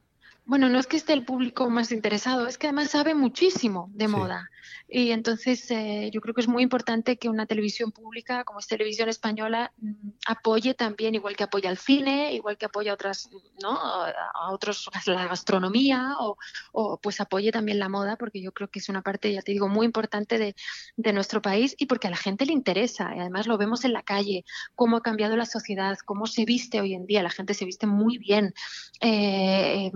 Bueno, 0.50 0.68
no 0.68 0.80
es 0.80 0.88
que 0.88 0.98
esté 0.98 1.14
el 1.14 1.26
público 1.26 1.70
más 1.70 1.92
interesado, 1.92 2.48
es 2.48 2.58
que 2.58 2.66
además 2.66 2.90
sabe 2.90 3.14
muchísimo 3.14 3.88
de 3.94 4.08
sí. 4.08 4.12
moda. 4.12 4.50
Y 4.88 5.12
entonces 5.12 5.70
eh, 5.70 6.10
yo 6.12 6.22
creo 6.22 6.34
que 6.34 6.42
es 6.42 6.48
muy 6.48 6.64
importante 6.64 7.18
que 7.18 7.30
una 7.30 7.46
televisión 7.46 7.92
pública 7.92 8.44
como 8.44 8.60
es 8.60 8.68
Televisión 8.68 9.10
Española 9.10 9.72
mm, 9.78 10.10
apoye 10.26 10.74
también, 10.74 11.14
igual 11.14 11.36
que 11.36 11.44
apoya 11.44 11.70
al 11.70 11.78
cine, 11.78 12.34
igual 12.34 12.58
que 12.58 12.66
apoya 12.66 12.92
a 12.92 12.94
otras, 12.96 13.30
¿no? 13.62 13.80
A 13.80 14.52
otros, 14.52 14.90
la 15.06 15.28
gastronomía 15.28 16.16
o, 16.20 16.38
o, 16.72 16.98
pues 17.00 17.22
apoye 17.22 17.52
también 17.52 17.78
la 17.78 17.88
moda, 17.88 18.16
porque 18.16 18.42
yo 18.42 18.52
creo 18.52 18.70
que 18.70 18.80
es 18.80 18.90
una 18.90 19.04
parte, 19.04 19.32
ya 19.32 19.44
te 19.44 19.52
digo, 19.52 19.68
muy 19.68 19.86
importante 19.86 20.40
de, 20.40 20.56
de 20.98 21.14
nuestro 21.14 21.44
país 21.44 21.76
y 21.78 21.86
porque 21.86 22.08
a 22.08 22.12
la 22.12 22.18
gente 22.18 22.48
le 22.48 22.54
interesa. 22.54 23.14
Y 23.16 23.20
además 23.20 23.46
lo 23.46 23.60
vemos 23.60 23.86
en 23.86 23.94
la 23.94 24.02
calle, 24.02 24.46
cómo 24.74 24.98
ha 24.98 25.02
cambiado 25.02 25.36
la 25.36 25.46
sociedad, 25.46 25.96
cómo 26.06 26.26
se 26.26 26.46
viste 26.46 26.82
hoy 26.82 26.96
en 26.96 27.06
día. 27.06 27.22
La 27.22 27.30
gente 27.30 27.54
se 27.54 27.66
viste 27.66 27.86
muy 27.86 28.18
bien. 28.18 28.56
Eh, 29.02 29.92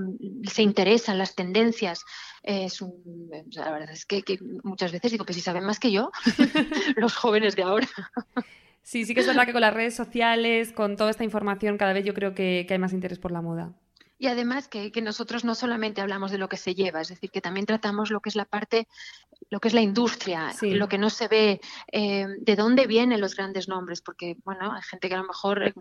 se 0.47 0.61
interesan 0.61 1.17
las 1.17 1.35
tendencias. 1.35 2.03
Es 2.41 2.81
un, 2.81 3.29
la 3.51 3.71
verdad 3.71 3.91
es 3.91 4.05
que, 4.05 4.23
que, 4.23 4.37
muchas 4.63 4.91
veces 4.91 5.11
digo, 5.11 5.25
pues 5.25 5.35
si 5.35 5.41
saben 5.41 5.63
más 5.63 5.79
que 5.79 5.91
yo, 5.91 6.11
los 6.95 7.15
jóvenes 7.15 7.55
de 7.55 7.63
ahora. 7.63 7.87
Sí, 8.81 9.05
sí 9.05 9.13
que 9.13 9.21
es 9.21 9.27
verdad 9.27 9.45
que 9.45 9.53
con 9.53 9.61
las 9.61 9.73
redes 9.73 9.95
sociales, 9.95 10.73
con 10.73 10.97
toda 10.97 11.09
esta 11.09 11.23
información, 11.23 11.77
cada 11.77 11.93
vez 11.93 12.03
yo 12.03 12.13
creo 12.13 12.35
que, 12.35 12.65
que 12.67 12.73
hay 12.73 12.79
más 12.79 12.93
interés 12.93 13.19
por 13.19 13.31
la 13.31 13.41
moda. 13.41 13.73
Y 14.17 14.27
además 14.27 14.67
que, 14.67 14.91
que, 14.91 15.01
nosotros 15.01 15.43
no 15.43 15.55
solamente 15.55 15.99
hablamos 15.99 16.31
de 16.31 16.37
lo 16.37 16.47
que 16.47 16.57
se 16.57 16.75
lleva, 16.75 17.01
es 17.01 17.09
decir, 17.09 17.31
que 17.31 17.41
también 17.41 17.65
tratamos 17.65 18.11
lo 18.11 18.21
que 18.21 18.29
es 18.29 18.35
la 18.35 18.45
parte, 18.45 18.87
lo 19.49 19.59
que 19.59 19.67
es 19.67 19.73
la 19.73 19.81
industria, 19.81 20.51
sí. 20.51 20.71
lo 20.71 20.87
que 20.87 20.97
no 20.97 21.09
se 21.09 21.27
ve, 21.27 21.61
eh, 21.91 22.27
de 22.39 22.55
dónde 22.55 22.87
vienen 22.87 23.19
los 23.19 23.35
grandes 23.35 23.67
nombres, 23.67 24.01
porque, 24.01 24.37
bueno, 24.45 24.71
hay 24.71 24.81
gente 24.83 25.09
que 25.09 25.15
a 25.15 25.19
lo 25.19 25.27
mejor 25.27 25.73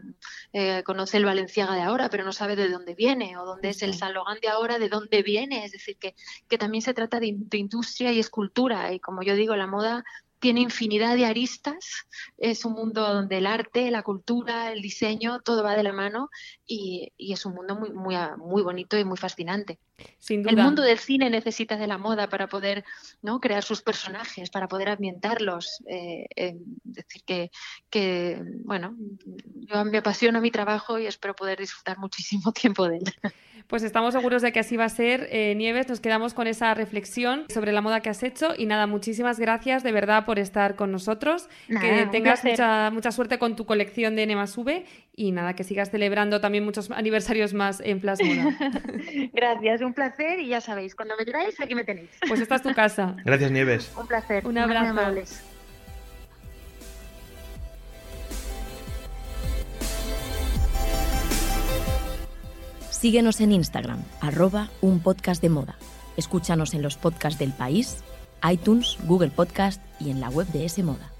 eh, 0.53 0.83
conoce 0.85 1.19
el 1.19 1.25
Valenciaga 1.25 1.75
de 1.75 1.83
ahora, 1.83 2.09
pero 2.09 2.25
no 2.25 2.33
sabe 2.33 2.57
de 2.57 2.69
dónde 2.69 2.95
viene, 2.95 3.37
o 3.37 3.45
dónde 3.45 3.69
es 3.69 3.83
el 3.83 3.95
San 3.95 4.15
Logan 4.15 4.39
de 4.41 4.49
ahora, 4.49 4.79
de 4.79 4.89
dónde 4.89 5.23
viene, 5.23 5.65
es 5.65 5.73
decir, 5.73 5.97
que, 5.99 6.15
que 6.49 6.59
también 6.59 6.83
se 6.83 6.95
trata 6.95 7.21
de, 7.21 7.35
de 7.37 7.59
industria 7.59 8.13
y 8.13 8.19
escultura, 8.19 8.93
y 8.93 8.99
como 8.99 9.23
yo 9.23 9.35
digo, 9.37 9.55
la 9.57 9.67
moda 9.67 10.05
tiene 10.43 10.61
infinidad 10.61 11.15
de 11.15 11.25
aristas, 11.25 12.09
es 12.37 12.65
un 12.65 12.73
mundo 12.73 13.01
donde 13.01 13.39
el 13.39 13.47
arte, 13.47 13.93
la 13.93 14.03
cultura, 14.03 14.73
el 14.73 14.83
diseño, 14.83 15.41
todo 15.41 15.63
va 15.63 15.77
de 15.77 15.85
la 15.85 15.93
mano 15.93 16.31
y, 16.67 17.13
es 17.17 17.47
un 17.47 17.55
mundo 17.55 17.77
muy, 17.77 17.93
muy, 17.93 18.17
muy 18.39 18.63
bonito 18.63 18.99
y 18.99 19.05
muy 19.05 19.17
fascinante. 19.17 19.79
Sin 20.19 20.43
duda. 20.43 20.53
El 20.53 20.57
mundo 20.59 20.83
del 20.83 20.99
cine 20.99 21.31
necesita 21.31 21.77
de 21.77 21.87
la 21.87 21.99
moda 21.99 22.29
para 22.29 22.49
poder 22.49 22.85
¿no? 23.23 23.41
crear 23.41 23.63
sus 23.63 23.83
personajes, 23.83 24.51
para 24.51 24.69
poder 24.69 24.89
ambientarlos. 24.89 25.83
Eh, 25.87 26.27
eh, 26.37 26.57
decir 26.85 27.23
que, 27.25 27.51
que, 27.91 28.43
bueno, 28.65 28.97
yo 29.27 29.85
me 29.85 29.99
apasiona 29.99 30.41
mi 30.41 30.51
trabajo 30.51 30.99
y 30.99 31.07
espero 31.07 31.35
poder 31.35 31.59
disfrutar 31.59 31.99
muchísimo 31.99 32.53
tiempo 32.53 32.89
de 32.89 32.99
él. 32.99 33.15
Pues 33.67 33.83
estamos 33.83 34.13
seguros 34.13 34.43
de 34.43 34.53
que 34.53 34.61
así 34.61 34.77
va 34.77 34.85
a 34.85 34.89
ser. 34.89 35.29
Eh, 35.31 35.55
Nieves, 35.57 35.89
nos 35.89 36.01
quedamos 36.01 36.35
con 36.35 36.47
esa 36.47 36.75
reflexión 36.75 37.47
sobre 37.49 37.73
la 37.73 37.81
moda 37.81 38.01
que 38.01 38.11
has 38.11 38.23
hecho 38.23 38.55
y 38.57 38.67
nada, 38.67 38.87
muchísimas 38.87 39.39
gracias 39.39 39.83
de 39.83 39.93
verdad 39.93 40.25
por 40.25 40.39
estar 40.39 40.77
con 40.77 40.93
nosotros. 40.93 41.49
Nada, 41.69 41.87
que 41.87 42.07
tengas 42.07 42.45
mucha, 42.45 42.91
mucha 42.91 43.13
suerte 43.13 43.39
con 43.39 43.57
tu 43.57 43.65
colección 43.65 44.17
de 44.17 44.27
Nemasube 44.27 44.85
y 45.15 45.33
nada, 45.33 45.55
que 45.55 45.65
sigas 45.65 45.91
celebrando 45.91 46.41
también 46.41 46.65
muchos 46.65 46.91
aniversarios 46.91 47.55
más 47.55 47.81
en 47.81 48.01
Flash 48.01 48.19
Moda. 48.23 48.57
gracias, 49.33 49.81
un 49.81 49.92
placer 49.95 50.41
y 50.41 50.49
ya 50.49 50.61
sabéis, 50.61 50.95
cuando 50.95 51.17
me 51.17 51.25
queráis 51.25 51.59
aquí 51.61 51.75
me 51.75 51.85
tenéis. 51.85 52.11
Pues 52.27 52.41
esta 52.41 52.57
es 52.57 52.63
tu 52.63 52.75
casa. 52.75 53.17
Gracias, 53.25 53.51
Nieves. 53.51 53.93
Un 53.97 54.07
placer. 54.07 54.47
Un 54.47 54.59
abrazo. 54.59 54.95
Síguenos 62.91 63.41
en 63.41 63.53
Instagram, 63.53 64.03
arroba 64.21 64.71
un 64.81 65.01
podcast 65.01 65.43
de 65.43 65.49
moda. 65.49 65.77
Escúchanos 66.17 66.75
en 66.75 66.83
los 66.83 66.97
podcasts 66.97 67.39
del 67.39 67.53
país, 67.53 68.05
iTunes, 68.49 68.97
Google 69.05 69.31
Podcast 69.31 69.83
y 69.99 70.11
en 70.11 70.21
la 70.21 70.29
web 70.29 70.47
de 70.49 70.67
S 70.67 70.81
Moda. 70.83 71.13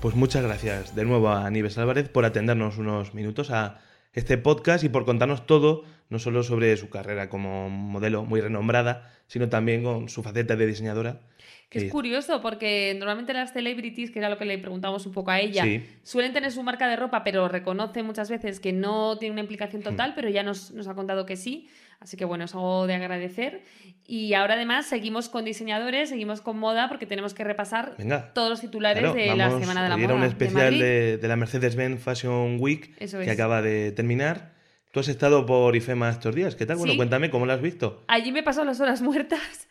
pues 0.00 0.14
muchas 0.14 0.42
gracias 0.42 0.94
de 0.94 1.04
nuevo 1.04 1.28
a 1.28 1.50
Nieves 1.50 1.76
Álvarez 1.76 2.08
por 2.08 2.24
atendernos 2.24 2.78
unos 2.78 3.14
minutos 3.14 3.50
a 3.50 3.78
este 4.12 4.38
podcast 4.38 4.84
y 4.84 4.88
por 4.88 5.04
contarnos 5.04 5.46
todo, 5.46 5.84
no 6.08 6.18
solo 6.18 6.42
sobre 6.42 6.76
su 6.76 6.88
carrera 6.88 7.28
como 7.28 7.68
modelo 7.70 8.24
muy 8.24 8.40
renombrada, 8.40 9.12
sino 9.26 9.48
también 9.48 9.82
con 9.82 10.08
su 10.08 10.22
faceta 10.22 10.56
de 10.56 10.66
diseñadora. 10.66 11.20
Que 11.68 11.80
es 11.86 11.92
curioso 11.92 12.40
porque 12.40 12.96
normalmente 12.98 13.34
las 13.34 13.52
celebrities, 13.52 14.10
que 14.10 14.20
era 14.20 14.30
lo 14.30 14.38
que 14.38 14.46
le 14.46 14.56
preguntamos 14.56 15.04
un 15.04 15.12
poco 15.12 15.30
a 15.30 15.38
ella, 15.38 15.64
Sí. 15.64 15.84
suelen 16.02 16.32
tener 16.32 16.50
su 16.50 16.62
marca 16.62 16.88
de 16.88 16.96
ropa, 16.96 17.22
pero 17.24 17.46
reconoce 17.46 18.02
muchas 18.02 18.30
veces 18.30 18.58
que 18.58 18.72
no 18.72 19.18
tiene 19.18 19.34
una 19.34 19.42
Hmm. 19.42 19.44
implicación 19.44 19.82
total, 19.82 20.14
pero 20.14 20.30
ya 20.30 20.42
nos, 20.42 20.70
nos 20.70 20.88
ha 20.88 20.94
contado 20.94 21.26
que 21.26 21.36
sí. 21.36 21.68
Así 22.00 22.16
que 22.16 22.24
bueno, 22.24 22.44
es 22.44 22.54
algo 22.54 22.86
de 22.86 22.94
agradecer. 22.94 23.64
Y 24.06 24.34
ahora 24.34 24.54
además 24.54 24.86
seguimos 24.86 25.28
con 25.28 25.44
diseñadores, 25.44 26.08
seguimos 26.10 26.40
con 26.40 26.58
moda, 26.58 26.88
porque 26.88 27.06
tenemos 27.06 27.34
que 27.34 27.44
repasar 27.44 27.94
Venga. 27.98 28.32
todos 28.32 28.48
los 28.50 28.60
titulares 28.60 29.02
Claro, 29.02 29.14
de 29.14 29.36
la 29.36 29.50
Semana 29.58 29.82
de 29.82 29.88
la 29.88 29.96
Moda. 29.96 30.04
Era 30.06 30.14
un 30.14 30.20
de 30.22 30.26
especial 30.28 30.64
Madrid. 30.64 30.80
de, 30.80 31.18
de 31.18 31.28
la 31.28 31.36
Mercedes-Benz 31.36 32.00
Fashion 32.02 32.56
Week 32.60 32.96
que 32.96 33.30
acaba 33.30 33.60
de 33.62 33.92
terminar. 33.92 34.52
Tú 34.92 35.00
has 35.00 35.08
estado 35.08 35.44
por 35.44 35.76
IFEMA 35.76 36.08
estos 36.08 36.34
días. 36.34 36.54
¿Qué 36.56 36.64
tal? 36.64 36.76
Bueno, 36.76 36.92
Sí. 36.92 36.96
cuéntame 36.96 37.28
cómo 37.30 37.44
lo 37.46 37.52
has 37.52 37.60
visto. 37.60 38.04
Allí 38.08 38.32
me 38.32 38.38
he 38.40 38.42
pasado 38.42 38.64
las 38.64 38.80
horas 38.80 39.02
muertas. 39.02 39.68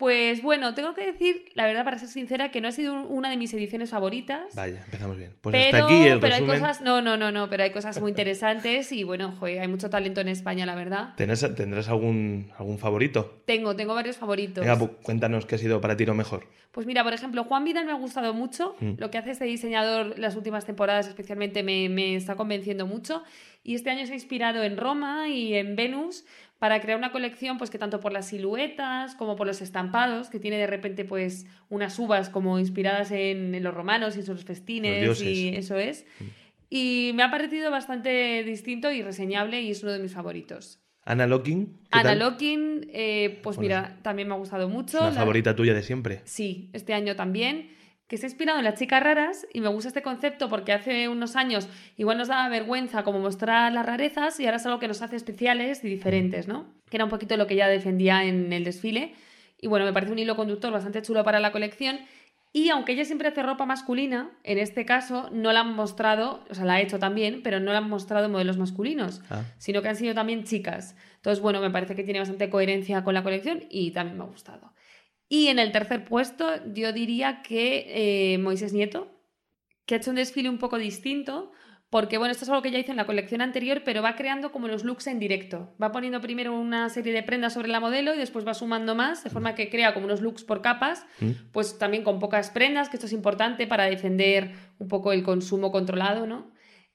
Pues 0.00 0.42
bueno, 0.42 0.72
tengo 0.72 0.94
que 0.94 1.04
decir, 1.04 1.50
la 1.52 1.66
verdad, 1.66 1.84
para 1.84 1.98
ser 1.98 2.08
sincera, 2.08 2.50
que 2.50 2.62
no 2.62 2.68
ha 2.68 2.72
sido 2.72 3.02
una 3.02 3.28
de 3.28 3.36
mis 3.36 3.52
ediciones 3.52 3.90
favoritas. 3.90 4.54
Vaya, 4.54 4.82
empezamos 4.82 5.18
bien. 5.18 5.34
Pues 5.42 5.52
pero, 5.52 5.76
hasta 5.76 5.84
aquí 5.84 6.08
el 6.08 6.20
pero 6.20 6.36
hay 6.36 6.46
cosas, 6.46 6.80
no, 6.80 7.02
no, 7.02 7.18
no, 7.18 7.30
no, 7.30 7.50
pero 7.50 7.64
hay 7.64 7.70
cosas 7.70 8.00
muy 8.00 8.08
interesantes 8.08 8.92
y 8.92 9.04
bueno, 9.04 9.36
joder, 9.38 9.60
hay 9.60 9.68
mucho 9.68 9.90
talento 9.90 10.22
en 10.22 10.28
España, 10.28 10.64
la 10.64 10.74
verdad. 10.74 11.12
¿Tendrás, 11.16 11.54
tendrás 11.54 11.90
algún, 11.90 12.50
algún 12.56 12.78
favorito? 12.78 13.42
Tengo, 13.44 13.76
tengo 13.76 13.94
varios 13.94 14.16
favoritos. 14.16 14.64
Venga, 14.64 14.78
pues, 14.78 14.90
cuéntanos 15.02 15.44
qué 15.44 15.56
ha 15.56 15.58
sido 15.58 15.82
para 15.82 15.98
ti 15.98 16.06
lo 16.06 16.14
mejor. 16.14 16.46
Pues 16.72 16.86
mira, 16.86 17.04
por 17.04 17.12
ejemplo, 17.12 17.44
Juan 17.44 17.64
Vidal 17.64 17.84
me 17.84 17.92
ha 17.92 17.96
gustado 17.96 18.32
mucho. 18.32 18.76
Mm. 18.80 18.92
Lo 18.96 19.10
que 19.10 19.18
hace 19.18 19.32
este 19.32 19.44
diseñador 19.44 20.18
las 20.18 20.34
últimas 20.34 20.64
temporadas 20.64 21.08
especialmente 21.08 21.62
me, 21.62 21.90
me 21.90 22.16
está 22.16 22.36
convenciendo 22.36 22.86
mucho. 22.86 23.22
Y 23.64 23.74
este 23.74 23.90
año 23.90 24.06
se 24.06 24.12
ha 24.12 24.14
inspirado 24.14 24.62
en 24.62 24.78
Roma 24.78 25.28
y 25.28 25.52
en 25.54 25.76
Venus 25.76 26.24
para 26.60 26.80
crear 26.82 26.98
una 26.98 27.10
colección 27.10 27.56
pues 27.56 27.70
que 27.70 27.78
tanto 27.78 28.00
por 28.00 28.12
las 28.12 28.28
siluetas 28.28 29.14
como 29.16 29.34
por 29.34 29.46
los 29.46 29.62
estampados, 29.62 30.28
que 30.28 30.38
tiene 30.38 30.58
de 30.58 30.66
repente 30.66 31.06
pues 31.06 31.46
unas 31.70 31.98
uvas 31.98 32.28
como 32.28 32.58
inspiradas 32.58 33.10
en, 33.12 33.54
en 33.54 33.62
los 33.64 33.72
romanos 33.74 34.16
y 34.18 34.22
sus 34.22 34.44
festines 34.44 35.20
y 35.22 35.48
eso 35.56 35.76
es. 35.78 36.04
Y 36.68 37.12
me 37.14 37.22
ha 37.22 37.30
parecido 37.30 37.70
bastante 37.70 38.44
distinto 38.44 38.92
y 38.92 39.02
reseñable 39.02 39.62
y 39.62 39.70
es 39.70 39.82
uno 39.82 39.92
de 39.92 39.98
mis 40.00 40.12
favoritos. 40.12 40.78
Ana 41.02 41.26
Locking. 41.26 41.66
¿qué 41.90 41.98
Ana? 41.98 42.14
Locking, 42.14 42.88
eh, 42.92 43.40
pues 43.42 43.56
Bueno, 43.56 43.80
mira, 43.80 43.98
también 44.02 44.28
me 44.28 44.34
ha 44.34 44.36
gustado 44.36 44.68
mucho. 44.68 44.98
Una 45.00 45.08
La- 45.08 45.14
favorita 45.16 45.56
tuya 45.56 45.72
de 45.72 45.82
siempre. 45.82 46.20
Sí, 46.24 46.68
este 46.74 46.92
año 46.92 47.16
también. 47.16 47.70
Que 48.10 48.16
se 48.18 48.26
ha 48.26 48.28
inspirado 48.28 48.58
en 48.58 48.64
las 48.64 48.74
chicas 48.74 49.00
raras 49.00 49.46
y 49.54 49.60
me 49.60 49.68
gusta 49.68 49.86
este 49.86 50.02
concepto 50.02 50.48
porque 50.48 50.72
hace 50.72 51.08
unos 51.08 51.36
años 51.36 51.68
igual 51.96 52.18
nos 52.18 52.26
daba 52.26 52.48
vergüenza 52.48 53.04
como 53.04 53.20
mostrar 53.20 53.72
las 53.72 53.86
rarezas 53.86 54.40
y 54.40 54.46
ahora 54.46 54.56
es 54.56 54.66
algo 54.66 54.80
que 54.80 54.88
nos 54.88 55.00
hace 55.00 55.14
especiales 55.14 55.84
y 55.84 55.88
diferentes, 55.88 56.48
¿no? 56.48 56.66
Que 56.90 56.96
era 56.96 57.04
un 57.04 57.10
poquito 57.10 57.36
lo 57.36 57.46
que 57.46 57.54
ella 57.54 57.68
defendía 57.68 58.24
en 58.24 58.52
el 58.52 58.64
desfile. 58.64 59.14
Y 59.60 59.68
bueno, 59.68 59.84
me 59.84 59.92
parece 59.92 60.10
un 60.10 60.18
hilo 60.18 60.34
conductor 60.34 60.72
bastante 60.72 61.02
chulo 61.02 61.22
para 61.22 61.38
la 61.38 61.52
colección. 61.52 62.00
Y 62.52 62.70
aunque 62.70 62.94
ella 62.94 63.04
siempre 63.04 63.28
hace 63.28 63.44
ropa 63.44 63.64
masculina, 63.64 64.32
en 64.42 64.58
este 64.58 64.84
caso 64.84 65.28
no 65.30 65.52
la 65.52 65.60
han 65.60 65.72
mostrado, 65.76 66.44
o 66.50 66.54
sea, 66.54 66.64
la 66.64 66.74
ha 66.74 66.80
hecho 66.80 66.98
también, 66.98 67.42
pero 67.44 67.60
no 67.60 67.70
la 67.70 67.78
han 67.78 67.88
mostrado 67.88 68.28
modelos 68.28 68.58
masculinos, 68.58 69.22
Ah. 69.30 69.44
sino 69.58 69.82
que 69.82 69.88
han 69.88 69.94
sido 69.94 70.14
también 70.14 70.42
chicas. 70.42 70.96
Entonces, 71.14 71.40
bueno, 71.40 71.60
me 71.60 71.70
parece 71.70 71.94
que 71.94 72.02
tiene 72.02 72.18
bastante 72.18 72.50
coherencia 72.50 73.04
con 73.04 73.14
la 73.14 73.22
colección 73.22 73.62
y 73.70 73.92
también 73.92 74.18
me 74.18 74.24
ha 74.24 74.26
gustado. 74.26 74.72
Y 75.32 75.46
en 75.46 75.60
el 75.60 75.70
tercer 75.70 76.04
puesto, 76.04 76.44
yo 76.74 76.92
diría 76.92 77.40
que 77.40 78.34
eh, 78.34 78.38
Moisés 78.38 78.72
Nieto, 78.72 79.16
que 79.86 79.94
ha 79.94 79.98
hecho 79.98 80.10
un 80.10 80.16
desfile 80.16 80.50
un 80.50 80.58
poco 80.58 80.76
distinto, 80.76 81.52
porque 81.88 82.18
bueno, 82.18 82.32
esto 82.32 82.44
es 82.44 82.48
algo 82.50 82.62
que 82.62 82.72
ya 82.72 82.80
hizo 82.80 82.90
en 82.90 82.96
la 82.96 83.06
colección 83.06 83.40
anterior, 83.40 83.82
pero 83.84 84.02
va 84.02 84.16
creando 84.16 84.50
como 84.50 84.66
los 84.66 84.82
looks 84.82 85.06
en 85.06 85.20
directo. 85.20 85.72
Va 85.80 85.92
poniendo 85.92 86.20
primero 86.20 86.58
una 86.58 86.88
serie 86.88 87.12
de 87.12 87.22
prendas 87.22 87.52
sobre 87.54 87.68
la 87.68 87.78
modelo 87.78 88.12
y 88.12 88.18
después 88.18 88.44
va 88.44 88.54
sumando 88.54 88.96
más, 88.96 89.22
de 89.22 89.30
forma 89.30 89.54
que 89.54 89.70
crea 89.70 89.94
como 89.94 90.06
unos 90.06 90.20
looks 90.20 90.42
por 90.42 90.62
capas, 90.62 91.06
¿Mm? 91.20 91.30
pues 91.52 91.78
también 91.78 92.02
con 92.02 92.18
pocas 92.18 92.50
prendas, 92.50 92.88
que 92.88 92.96
esto 92.96 93.06
es 93.06 93.12
importante 93.12 93.68
para 93.68 93.84
defender 93.84 94.50
un 94.80 94.88
poco 94.88 95.12
el 95.12 95.22
consumo 95.22 95.70
controlado, 95.70 96.26
¿no? 96.26 96.50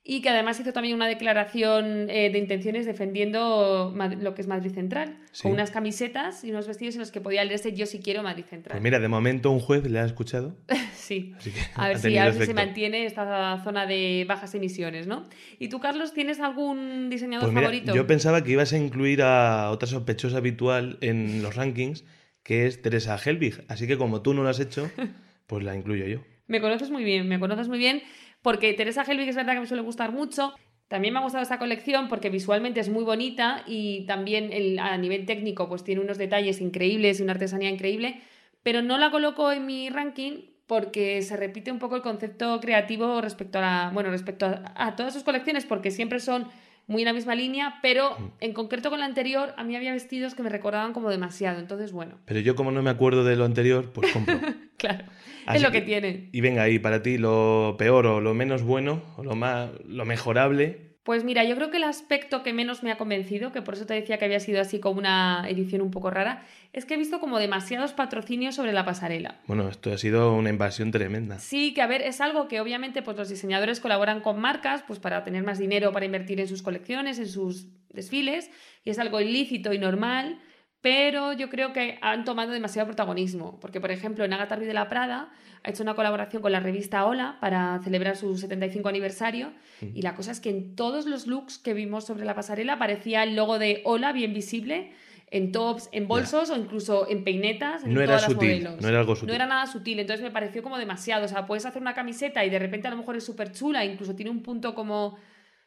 Y 0.08 0.22
que 0.22 0.30
además 0.30 0.60
hizo 0.60 0.72
también 0.72 0.94
una 0.94 1.08
declaración 1.08 2.12
eh, 2.12 2.30
de 2.30 2.38
intenciones 2.38 2.86
defendiendo 2.86 3.92
lo 4.22 4.36
que 4.36 4.42
es 4.44 4.48
Madrid 4.48 4.72
Central, 4.72 5.18
Sí. 5.32 5.42
con 5.44 5.54
unas 5.54 5.72
camisetas 5.72 6.44
y 6.44 6.52
unos 6.52 6.68
vestidos 6.68 6.94
en 6.94 7.00
los 7.00 7.10
que 7.12 7.22
podía 7.22 7.44
leerse 7.44 7.74
Yo 7.74 7.88
sí 7.88 8.00
quiero 8.04 8.22
Madrid 8.22 8.44
Central. 8.48 8.74
Pues 8.76 8.84
mira, 8.84 9.00
de 9.00 9.08
momento 9.08 9.50
un 9.50 9.60
juez 9.60 9.84
le 9.90 9.98
ha 10.00 10.06
escuchado. 10.06 10.56
Sí. 10.96 11.34
Así 11.38 11.52
que 11.52 11.60
A 11.76 11.88
ver, 11.88 11.98
si, 11.98 12.04
tenido 12.04 12.22
a 12.22 12.26
ver 12.26 12.34
si 12.34 12.46
se 12.46 12.54
mantiene 12.56 13.06
esta 13.06 13.62
zona 13.64 13.86
de 13.86 14.26
bajas 14.28 14.56
emisiones, 14.56 15.06
¿no? 15.08 15.24
¿Y 15.60 15.68
tú, 15.70 15.80
Carlos, 15.80 16.14
tienes 16.14 16.40
algún 16.40 17.10
diseñador 17.12 17.46
Pues 17.48 17.54
mira, 17.54 17.68
favorito? 17.68 17.94
yo 17.96 18.08
pensaba 18.08 18.44
que 18.44 18.52
ibas 18.52 18.74
a 18.74 18.78
incluir 18.78 19.22
a 19.22 19.70
otra 19.72 19.88
sospechosa 19.88 20.38
habitual 20.38 20.98
en 21.02 21.44
los 21.44 21.56
rankings, 21.56 22.06
que 22.42 22.66
es 22.66 22.82
Teresa 22.82 23.18
Helbig. 23.24 23.64
Así 23.68 23.86
que 23.86 23.98
como 23.98 24.22
tú 24.24 24.34
no 24.34 24.42
lo 24.42 24.50
has 24.50 24.60
hecho, 24.60 24.90
pues 25.48 25.64
la 25.64 25.76
incluyo 25.76 26.06
yo. 26.08 26.22
Me 26.48 26.62
conoces 26.62 26.90
muy 26.92 27.04
bien, 27.04 27.28
me 27.28 27.40
conoces 27.40 27.68
muy 27.68 27.78
bien, 27.80 28.02
porque 28.46 28.74
Teresa 28.74 29.02
Helbig 29.02 29.28
es 29.28 29.36
verdad 29.36 29.56
que 29.56 29.62
me 29.62 29.66
suele 29.66 29.82
gustar 29.82 30.12
mucho. 30.12 30.54
También 30.88 31.16
me 31.16 31.20
ha 31.20 31.24
gustado 31.24 31.42
esta 31.42 31.58
colección 31.58 32.08
porque 32.08 32.30
visualmente 32.30 32.80
es 32.80 32.90
muy 32.90 33.04
bonita 33.04 33.64
y 33.66 34.06
también 34.06 34.52
a 34.80 34.96
nivel 35.00 35.26
técnico 35.26 35.68
pues 35.68 35.84
tiene 35.84 36.02
unos 36.02 36.20
detalles 36.20 36.62
increíbles 36.62 37.20
y 37.20 37.24
una 37.24 37.32
artesanía 37.32 37.72
increíble, 37.72 38.22
pero 38.62 38.84
no 38.84 39.00
la 39.00 39.10
coloco 39.10 39.52
en 39.52 39.66
mi 39.66 39.90
ranking 39.90 40.44
porque 40.68 41.24
se 41.24 41.36
repite 41.36 41.72
un 41.72 41.80
poco 41.80 41.96
el 41.96 42.04
concepto 42.04 42.60
creativo 42.60 43.20
respecto 43.20 43.58
a 43.58 43.62
la, 43.62 43.92
bueno, 43.92 44.12
respecto 44.12 44.46
a 44.46 44.96
todas 44.96 45.16
sus 45.16 45.24
colecciones 45.24 45.66
porque 45.66 45.90
siempre 45.90 46.20
son 46.20 46.48
muy 46.88 47.02
en 47.02 47.08
la 47.08 47.14
misma 47.14 47.34
línea, 47.36 47.80
pero 47.82 48.16
en 48.40 48.54
concreto 48.54 48.90
con 48.90 49.00
la 49.00 49.06
anterior 49.06 49.54
a 49.58 49.64
mí 49.64 49.76
había 49.76 49.92
vestidos 49.94 50.36
que 50.36 50.44
me 50.44 50.50
recordaban 50.50 50.94
como 50.94 51.10
demasiado, 51.10 51.60
entonces 51.60 51.92
bueno, 51.92 52.20
Pero 52.26 52.40
yo 52.42 52.56
como 52.56 52.72
no 52.72 52.82
me 52.84 52.90
acuerdo 52.92 53.24
de 53.24 53.36
lo 53.36 53.46
anterior, 53.46 53.92
pues 53.94 54.12
compro. 54.12 54.40
claro, 54.78 55.06
Así 55.48 55.58
es 55.58 55.64
lo 55.64 55.72
que, 55.72 55.80
que- 55.80 55.86
tiene. 55.86 56.30
y 56.32 56.42
venga, 56.42 56.70
y 56.70 56.80
para 56.80 57.02
ti 57.02 57.18
lo 57.18 57.76
peor 57.78 58.06
o 58.08 58.22
lo 58.22 58.34
menos 58.34 58.62
bueno 58.64 59.02
o 59.18 59.24
lo 59.24 59.36
más 59.36 59.70
lo 59.88 60.06
mejorable, 60.06 60.95
Pues 61.06 61.24
mira, 61.24 61.44
yo 61.44 61.56
creo 61.56 61.70
que 61.70 61.78
el 61.78 61.84
aspecto 61.84 62.42
que 62.42 62.52
menos 62.52 62.82
me 62.82 62.92
ha 62.92 62.98
convencido, 62.98 63.52
que 63.52 63.62
por 63.62 63.76
eso 63.76 63.86
te 63.86 63.94
decía 63.94 64.18
que 64.18 64.26
había 64.26 64.40
sido 64.40 64.60
así 64.60 64.80
como 64.80 64.98
una 64.98 65.46
edición 65.48 65.84
un 65.84 65.92
poco 65.92 66.10
rara, 66.10 66.44
es 66.74 66.86
que 66.86 66.96
he 66.96 66.98
visto 66.98 67.20
como 67.20 67.38
demasiados 67.38 67.94
patrocinios 67.94 68.56
sobre 68.56 68.74
la 68.74 68.86
pasarela. 68.86 69.40
bueno, 69.46 69.70
esto 69.70 69.94
ha 69.94 70.00
sido 70.00 70.34
una 70.34 70.50
invasión 70.50 70.90
tremenda. 70.90 71.38
Sí, 71.38 71.76
que 71.76 71.84
a 71.84 71.88
ver, 71.88 72.02
es 72.02 72.22
algo 72.22 72.48
que 72.48 72.60
obviamente 72.60 73.04
pues 73.04 73.16
los 73.18 73.30
diseñadores 73.30 73.80
colaboran 73.80 74.22
con 74.22 74.40
marcas 74.40 74.84
pues 74.88 74.98
para 74.98 75.24
tener 75.24 75.44
más 75.44 75.60
dinero 75.60 75.92
para 75.92 76.08
invertir 76.08 76.40
en 76.40 76.48
sus 76.48 76.64
colecciones, 76.64 77.20
en 77.20 77.28
sus 77.28 77.68
desfiles, 77.94 78.50
y 78.84 78.90
es 78.90 78.98
algo 78.98 79.22
ilícito 79.22 79.74
y 79.74 79.78
normal, 79.78 80.40
pero 80.86 81.34
yo 81.34 81.50
creo 81.50 81.74
que 81.74 81.98
han 82.04 82.26
tomado 82.26 82.52
demasiado 82.52 82.86
protagonismo, 82.86 83.58
porque 83.60 83.82
por 83.82 83.90
ejemplo 83.90 84.24
en 84.24 84.32
Agatha 84.34 84.56
Ruiz 84.56 84.68
de 84.68 84.76
la 84.76 84.88
Prada 84.88 85.30
ha 85.64 85.70
hecho 85.72 85.82
una 85.82 85.96
colaboración 85.96 86.44
con 86.44 86.52
la 86.52 86.60
revista 86.60 87.08
Hola 87.08 87.38
para 87.42 87.80
celebrar 87.84 88.16
su 88.16 88.38
75 88.38 88.88
aniversario, 88.88 89.52
y 89.82 90.04
la 90.04 90.14
cosa 90.14 90.32
es 90.32 90.40
que 90.40 90.52
en 90.52 90.76
todos 90.76 91.08
los 91.08 91.26
looks 91.26 91.58
que 91.58 91.74
vimos 91.74 92.06
sobre 92.06 92.24
la 92.24 92.36
pasarela 92.36 92.74
aparecía 92.74 93.24
el 93.24 93.36
logo 93.36 93.58
de 93.58 93.82
Hola 93.84 94.12
bien 94.12 94.36
visible, 94.36 94.92
en 95.32 95.52
tops, 95.52 95.90
en 95.92 96.08
bolsos 96.08 96.52
o 96.52 96.56
incluso 96.56 97.10
en 97.10 97.24
peinetas, 97.24 97.84
en 97.84 97.92
No 97.92 98.02
era 98.02 98.18
todas 98.18 98.22
las 98.22 98.32
sutil, 98.34 98.62
modelos. 98.62 98.82
no 98.84 98.88
era 98.88 99.00
algo 99.00 99.16
sutil. 99.16 99.28
No 99.30 99.34
era 99.34 99.46
nada 99.48 99.66
sutil, 99.66 100.00
entonces 100.00 100.24
me 100.24 100.30
pareció 100.30 100.62
como 100.62 100.78
demasiado. 100.78 101.26
O 101.26 101.28
sea, 101.28 101.48
puedes 101.48 101.66
hacer 101.66 101.82
una 101.82 101.96
camiseta 101.96 102.46
y 102.46 102.52
de 102.52 102.60
repente 102.60 102.88
a 102.88 102.92
lo 102.92 102.98
mejor 102.98 103.16
es 103.16 103.24
súper 103.24 103.52
chula, 103.52 103.84
incluso 103.84 104.16
tiene 104.16 104.30
un 104.30 104.44
punto 104.44 104.76
como, 104.76 105.18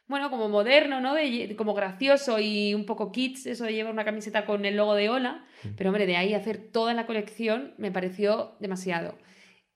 bueno, 0.09 0.29
como 0.29 0.49
moderno, 0.49 0.99
¿no? 0.99 1.15
Como 1.55 1.73
gracioso 1.73 2.39
y 2.39 2.73
un 2.73 2.85
poco 2.85 3.11
kits, 3.13 3.45
eso 3.45 3.63
de 3.63 3.73
llevar 3.73 3.93
una 3.93 4.03
camiseta 4.03 4.43
con 4.45 4.65
el 4.65 4.75
logo 4.75 4.95
de 4.95 5.07
Hola. 5.09 5.45
Mm. 5.63 5.67
Pero 5.77 5.89
hombre, 5.91 6.05
de 6.07 6.17
ahí 6.17 6.33
hacer 6.33 6.57
toda 6.57 6.93
la 6.93 7.05
colección 7.05 7.73
me 7.77 7.91
pareció 7.91 8.55
demasiado. 8.59 9.17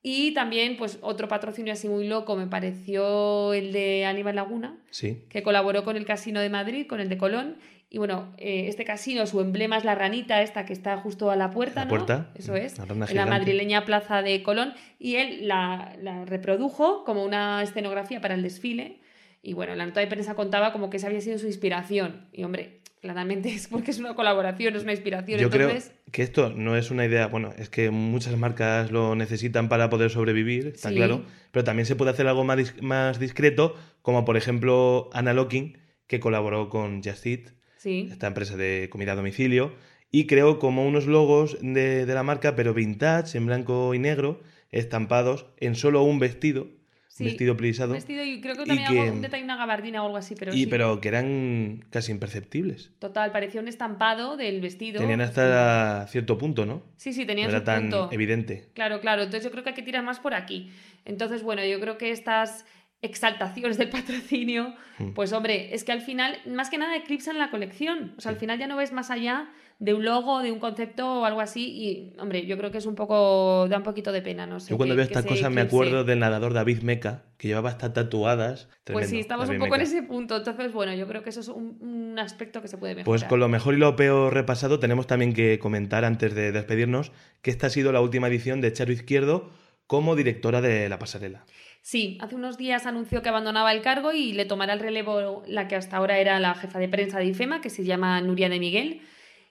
Y 0.01 0.33
también, 0.33 0.75
pues, 0.75 0.99
otro 1.01 1.29
patrocinio 1.29 1.71
así 1.71 1.87
muy 1.87 2.05
loco 2.07 2.35
me 2.35 2.47
pareció 2.47 3.53
el 3.53 3.71
de 3.71 4.05
Aníbal 4.05 4.35
Laguna, 4.35 4.77
Sí. 4.89 5.23
que 5.29 5.43
colaboró 5.43 5.85
con 5.85 5.95
el 5.95 6.05
Casino 6.05 6.41
de 6.41 6.49
Madrid, 6.49 6.87
con 6.87 6.99
el 6.99 7.07
de 7.07 7.17
Colón. 7.17 7.55
Y 7.89 7.99
bueno, 7.99 8.33
eh, 8.37 8.65
este 8.67 8.83
casino, 8.85 9.27
su 9.27 9.39
emblema 9.39 9.77
es 9.77 9.85
la 9.85 9.93
ranita 9.95 10.41
esta 10.41 10.65
que 10.65 10.73
está 10.73 10.97
justo 10.97 11.29
a 11.29 11.35
la 11.35 11.51
puerta, 11.51 11.81
La 11.81 11.85
¿no? 11.85 11.89
puerta, 11.89 12.31
Eso 12.35 12.55
es. 12.55 12.77
la 12.79 12.85
en 12.85 13.15
la 13.15 13.25
madrileña 13.27 13.85
plaza 13.85 14.23
de 14.23 14.41
Colón. 14.43 14.73
Y 14.99 15.15
él 15.17 15.47
la, 15.47 15.95
la 16.01 16.25
reprodujo 16.25 17.03
como 17.05 17.23
una 17.23 17.61
escenografía 17.61 18.19
para 18.19 18.33
el 18.33 18.41
desfile. 18.41 18.99
Y 19.45 19.53
bueno, 19.53 19.75
la 19.75 19.85
nota 19.85 19.99
de 19.99 20.07
prensa 20.07 20.33
contaba 20.35 20.71
como 20.71 20.89
que 20.89 20.97
esa 20.97 21.07
había 21.07 21.21
sido 21.21 21.37
su 21.37 21.45
inspiración. 21.47 22.27
Y 22.31 22.43
hombre, 22.45 22.79
claramente 23.01 23.49
es 23.53 23.67
porque 23.67 23.91
es 23.91 23.99
una 23.99 24.15
colaboración, 24.15 24.75
es 24.75 24.83
una 24.83 24.93
inspiración. 24.93 25.39
Yo 25.39 25.47
Entonces, 25.47 25.89
creo 25.89 26.11
que 26.13 26.21
esto 26.23 26.49
no 26.55 26.77
es 26.77 26.89
una 26.91 27.05
idea, 27.05 27.27
bueno, 27.27 27.53
es 27.57 27.69
que 27.69 27.91
muchas 27.91 28.37
marcas 28.37 28.89
lo 28.89 29.15
necesitan 29.15 29.67
para 29.67 29.89
poder 29.89 30.09
sobrevivir, 30.09 30.67
está 30.67 30.89
Sí. 30.89 30.95
claro, 30.95 31.25
pero 31.51 31.65
también 31.65 31.85
se 31.85 31.95
puede 31.97 32.11
hacer 32.11 32.25
algo 32.27 32.45
más, 32.45 32.57
dis- 32.57 32.81
más 32.81 33.19
discreto, 33.19 33.75
como 34.01 34.23
por 34.23 34.37
ejemplo 34.37 35.09
Anna 35.11 35.33
Locking, 35.33 35.77
que 36.07 36.21
colaboró 36.21 36.69
con 36.69 37.03
Just 37.03 37.25
Eat, 37.25 37.41
sí. 37.77 38.07
esta 38.11 38.27
empresa 38.27 38.55
de 38.55 38.87
comida 38.89 39.11
a 39.11 39.15
domicilio, 39.15 39.73
y 40.09 40.25
creó 40.27 40.57
como 40.59 40.85
unos 40.87 41.05
logos 41.05 41.57
de, 41.61 42.05
de 42.05 42.13
la 42.13 42.23
marca, 42.23 42.55
pero 42.55 42.73
vintage, 42.73 43.37
en 43.37 43.45
blanco 43.47 43.93
y 43.93 43.99
negro, 43.99 44.41
estampados 44.71 45.47
en 45.57 45.75
solo 45.75 46.03
un 46.03 46.19
vestido, 46.19 46.67
Sí, 47.15 47.25
vestido 47.25 47.55
plivisado. 47.55 47.93
Vestido 47.93 48.23
y 48.23 48.41
creo 48.41 48.55
que 48.55 48.65
también 48.65 48.87
que- 48.91 48.99
algo- 49.01 49.13
un 49.13 49.21
detalle, 49.21 49.43
una 49.43 49.55
gabardina 49.55 50.01
o 50.01 50.07
algo 50.07 50.17
así, 50.17 50.33
pero 50.33 50.51
y, 50.51 50.63
sí. 50.63 50.65
pero 50.65 50.99
que 50.99 51.09
eran 51.09 51.85
casi 51.91 52.11
imperceptibles. 52.11 52.89
Total, 52.97 53.31
parecía 53.31 53.61
un 53.61 53.67
estampado 53.67 54.35
del 54.35 54.61
vestido. 54.61 54.99
Tenían 54.99 55.21
hasta 55.21 56.07
cierto 56.07 56.39
punto, 56.39 56.65
¿no? 56.65 56.81
Sí, 56.97 57.13
sí, 57.13 57.21
No 57.21 57.27
tenían 57.27 57.49
era 57.51 57.59
su 57.59 57.65
tan 57.65 57.81
punto. 57.83 58.09
evidente. 58.11 58.69
Claro, 58.73 58.99
claro. 58.99 59.21
Entonces 59.21 59.43
yo 59.43 59.51
creo 59.51 59.63
que 59.63 59.69
hay 59.69 59.75
que 59.75 59.83
tirar 59.83 60.03
más 60.03 60.19
por 60.19 60.33
aquí. 60.33 60.71
Entonces, 61.05 61.43
bueno, 61.43 61.63
yo 61.63 61.79
creo 61.79 61.99
que 61.99 62.09
estas 62.09 62.65
exaltaciones 63.03 63.77
del 63.77 63.89
patrocinio, 63.89 64.73
Mm. 64.97 65.09
pues 65.13 65.33
hombre, 65.33 65.75
es 65.75 65.83
que 65.83 65.91
al 65.91 66.01
final, 66.01 66.37
más 66.47 66.69
que 66.69 66.77
nada, 66.77 66.95
eclipsan 66.95 67.37
la 67.37 67.51
colección. 67.51 68.13
O 68.17 68.21
sea, 68.21 68.31
al 68.31 68.37
final 68.37 68.57
ya 68.57 68.65
no 68.67 68.77
ves 68.77 68.91
más 68.91 69.11
allá 69.11 69.49
de 69.83 69.93
un 69.93 70.05
logo, 70.05 70.41
de 70.41 70.49
un 70.49 70.59
concepto 70.59 71.19
o 71.19 71.25
algo 71.25 71.41
así. 71.41 71.65
Y, 71.67 72.13
hombre, 72.17 72.45
yo 72.45 72.57
creo 72.57 72.71
que 72.71 72.77
es 72.77 72.85
un 72.85 72.95
poco, 72.95 73.67
da 73.67 73.75
un 73.75 73.83
poquito 73.83 74.13
de 74.13 74.21
pena, 74.21 74.47
no 74.47 74.61
sé. 74.61 74.69
Yo 74.69 74.77
cuando 74.77 74.93
que- 74.95 74.97
veo 74.97 75.05
estas 75.05 75.25
cosas 75.25 75.51
me 75.51 75.59
acuerdo 75.59 76.05
del 76.05 76.19
nadador 76.19 76.53
David 76.53 76.83
Meca, 76.83 77.23
que 77.37 77.49
llevaba 77.49 77.67
hasta 77.69 77.91
tatuadas. 77.91 78.69
Pues 78.85 79.09
sí, 79.09 79.19
estamos 79.19 79.47
David 79.47 79.59
un 79.59 79.65
poco 79.65 79.75
en 79.75 79.81
ese 79.81 80.01
punto. 80.03 80.37
Entonces, 80.37 80.71
bueno, 80.71 80.93
yo 80.93 81.05
creo 81.05 81.21
que 81.21 81.31
eso 81.31 81.41
es 81.41 81.49
un, 81.49 81.77
un 81.81 82.17
aspecto 82.17 82.61
que 82.61 82.69
se 82.69 82.77
puede 82.77 82.95
mejorar. 82.95 83.05
Pues 83.05 83.25
con 83.25 83.41
lo 83.41 83.49
mejor 83.49 83.73
y 83.73 83.77
lo 83.77 83.97
peor 83.97 84.33
repasado, 84.33 84.79
tenemos 84.79 85.05
también 85.05 85.33
que 85.33 85.59
comentar 85.59 86.05
antes 86.05 86.33
de 86.33 86.53
despedirnos 86.53 87.11
que 87.41 87.51
esta 87.51 87.67
ha 87.67 87.69
sido 87.69 87.91
la 87.91 87.99
última 87.99 88.29
edición 88.29 88.61
de 88.61 88.71
Charo 88.71 88.93
Izquierdo 88.93 89.49
como 89.85 90.15
directora 90.15 90.61
de 90.61 90.87
la 90.87 90.97
pasarela. 90.97 91.43
Sí, 91.81 92.17
hace 92.21 92.35
unos 92.35 92.57
días 92.57 92.85
anunció 92.85 93.21
que 93.21 93.27
abandonaba 93.27 93.73
el 93.73 93.81
cargo 93.81 94.13
y 94.13 94.31
le 94.31 94.45
tomará 94.45 94.71
el 94.71 94.79
relevo 94.79 95.43
la 95.45 95.67
que 95.67 95.75
hasta 95.75 95.97
ahora 95.97 96.19
era 96.19 96.39
la 96.39 96.55
jefa 96.55 96.79
de 96.79 96.87
prensa 96.87 97.19
de 97.19 97.25
IFEMA, 97.25 97.59
que 97.59 97.69
se 97.69 97.83
llama 97.83 98.21
Nuria 98.21 98.47
de 98.47 98.59
Miguel. 98.59 99.01